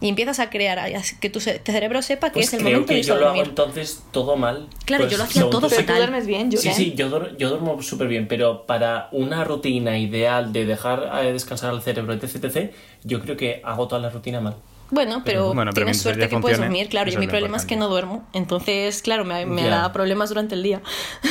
Y 0.00 0.08
empiezas 0.08 0.38
a 0.38 0.48
crear, 0.48 0.78
a- 0.78 0.86
que 1.20 1.28
tu 1.28 1.40
ce- 1.40 1.60
cerebro 1.64 2.02
sepa 2.02 2.28
que 2.28 2.34
Pues 2.34 2.46
es 2.48 2.54
el 2.54 2.60
creo 2.60 2.70
momento 2.72 2.92
de 2.94 3.00
que 3.00 3.04
a 3.10 3.14
yo 3.14 3.20
lo 3.20 3.28
hago 3.30 3.42
entonces 3.42 4.04
todo 4.12 4.36
mal. 4.36 4.68
Claro, 4.84 5.02
Pues 5.04 5.10
yo 5.12 5.18
lo 5.18 5.24
hacía 5.24 5.42
todo 5.42 5.68
Pero 5.68 5.70
tú 5.70 5.74
fatal. 5.88 5.96
duermes 5.96 6.26
bien, 6.28 6.52
Sí, 6.52 6.56
Julen. 6.58 6.74
sí, 6.74 6.94
yo, 6.94 7.10
duer- 7.10 7.36
yo 7.36 7.48
duermo 7.50 7.82
súper 7.82 8.06
bien, 8.06 8.28
pero 8.28 8.64
para 8.66 9.08
una 9.10 9.42
rutina 9.42 9.98
ideal 9.98 10.52
de 10.52 10.66
dejar 10.66 11.10
eh, 11.24 11.32
descansar 11.32 11.70
al 11.70 11.82
cerebro, 11.82 12.12
etc, 12.12 12.44
etc, 12.44 12.72
yo 13.02 13.20
creo 13.20 13.36
que 13.36 13.60
hago 13.64 13.88
toda 13.88 14.00
la 14.00 14.10
rutina 14.10 14.40
mal. 14.40 14.54
Bueno, 14.90 15.22
pero 15.24 15.52
Bueno, 15.52 15.72
pero 15.74 15.84
tienes 15.84 16.00
suerte 16.00 16.28
que 16.28 16.38
puedes 16.38 16.58
dormir, 16.58 16.88
claro. 16.88 17.10
Yo 17.10 17.18
mi 17.18 17.26
problema 17.26 17.56
es 17.56 17.66
que 17.66 17.76
no 17.76 17.88
duermo. 17.88 18.24
Entonces, 18.32 19.02
claro, 19.02 19.24
me, 19.24 19.44
me 19.46 19.66
da 19.68 19.92
problemas 19.92 20.28
durante 20.30 20.54
el 20.54 20.62
día. 20.62 20.80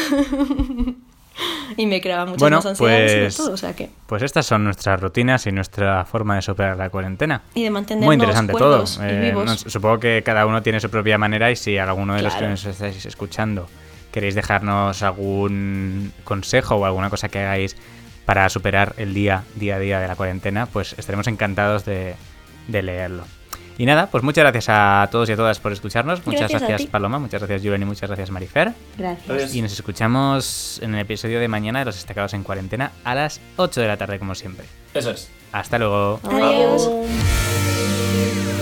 y 1.77 1.85
me 1.85 2.01
creaba 2.01 2.25
muchas 2.25 2.39
Bueno, 2.39 2.57
más 2.57 2.65
ansiedades 2.65 3.11
y 3.11 3.15
de 3.15 3.21
pues, 3.23 3.37
todo, 3.37 3.51
o 3.53 3.57
sea 3.57 3.75
que... 3.75 3.89
pues 4.07 4.23
estas 4.23 4.45
son 4.45 4.63
nuestras 4.63 4.99
rutinas 4.99 5.45
y 5.47 5.51
nuestra 5.51 6.05
forma 6.05 6.35
de 6.35 6.41
superar 6.41 6.77
la 6.77 6.89
cuarentena. 6.89 7.43
Y 7.53 7.63
de 7.63 7.69
mantenernos 7.69 8.05
Muy 8.05 8.15
interesante 8.15 8.53
todo. 8.53 8.83
Eh, 9.01 9.33
no- 9.35 9.57
supongo 9.57 9.99
que 9.99 10.23
cada 10.23 10.45
uno 10.45 10.61
tiene 10.63 10.79
su 10.79 10.89
propia 10.89 11.17
manera 11.17 11.51
y 11.51 11.55
si 11.55 11.77
alguno 11.77 12.15
de 12.15 12.21
los 12.23 12.35
que 12.35 12.47
nos 12.47 12.65
estáis 12.65 13.05
escuchando 13.05 13.67
queréis 14.11 14.35
dejarnos 14.35 15.03
algún 15.03 16.11
consejo 16.23 16.75
o 16.75 16.85
alguna 16.85 17.09
cosa 17.09 17.29
que 17.29 17.39
hagáis 17.39 17.75
para 18.25 18.49
superar 18.49 18.93
el 18.97 19.13
día, 19.13 19.43
día 19.55 19.75
a 19.75 19.79
día 19.79 19.99
de 19.99 20.07
la 20.07 20.15
cuarentena, 20.15 20.65
pues 20.65 20.95
estaremos 20.97 21.27
encantados 21.27 21.85
de, 21.85 22.15
de 22.67 22.81
leerlo. 22.81 23.23
Y 23.77 23.85
nada, 23.85 24.07
pues 24.07 24.23
muchas 24.23 24.43
gracias 24.43 24.65
a 24.69 25.07
todos 25.11 25.29
y 25.29 25.33
a 25.33 25.35
todas 25.35 25.59
por 25.59 25.71
escucharnos. 25.71 26.25
Muchas 26.25 26.41
Gracias 26.41 26.63
a 26.63 26.65
gracias, 26.65 26.87
ti. 26.87 26.91
Paloma, 26.91 27.19
muchas 27.19 27.41
gracias 27.41 27.61
Julen 27.61 27.83
y 27.83 27.85
muchas 27.85 28.09
gracias 28.09 28.31
Marifer. 28.31 28.73
Gracias. 28.97 29.53
Y 29.53 29.61
nos 29.61 29.71
escuchamos 29.71 30.79
en 30.81 30.95
el 30.95 31.01
episodio 31.01 31.39
de 31.39 31.47
mañana 31.47 31.79
de 31.79 31.85
Los 31.85 31.95
Destacados 31.95 32.33
en 32.33 32.43
Cuarentena 32.43 32.91
a 33.03 33.13
las 33.13 33.39
8 33.57 33.81
de 33.81 33.87
la 33.87 33.97
tarde 33.97 34.17
como 34.17 34.33
siempre. 34.33 34.65
Eso 34.93 35.11
es. 35.11 35.29
Hasta 35.51 35.77
luego. 35.77 36.19
Adiós. 36.23 36.87
Adiós. 36.87 38.56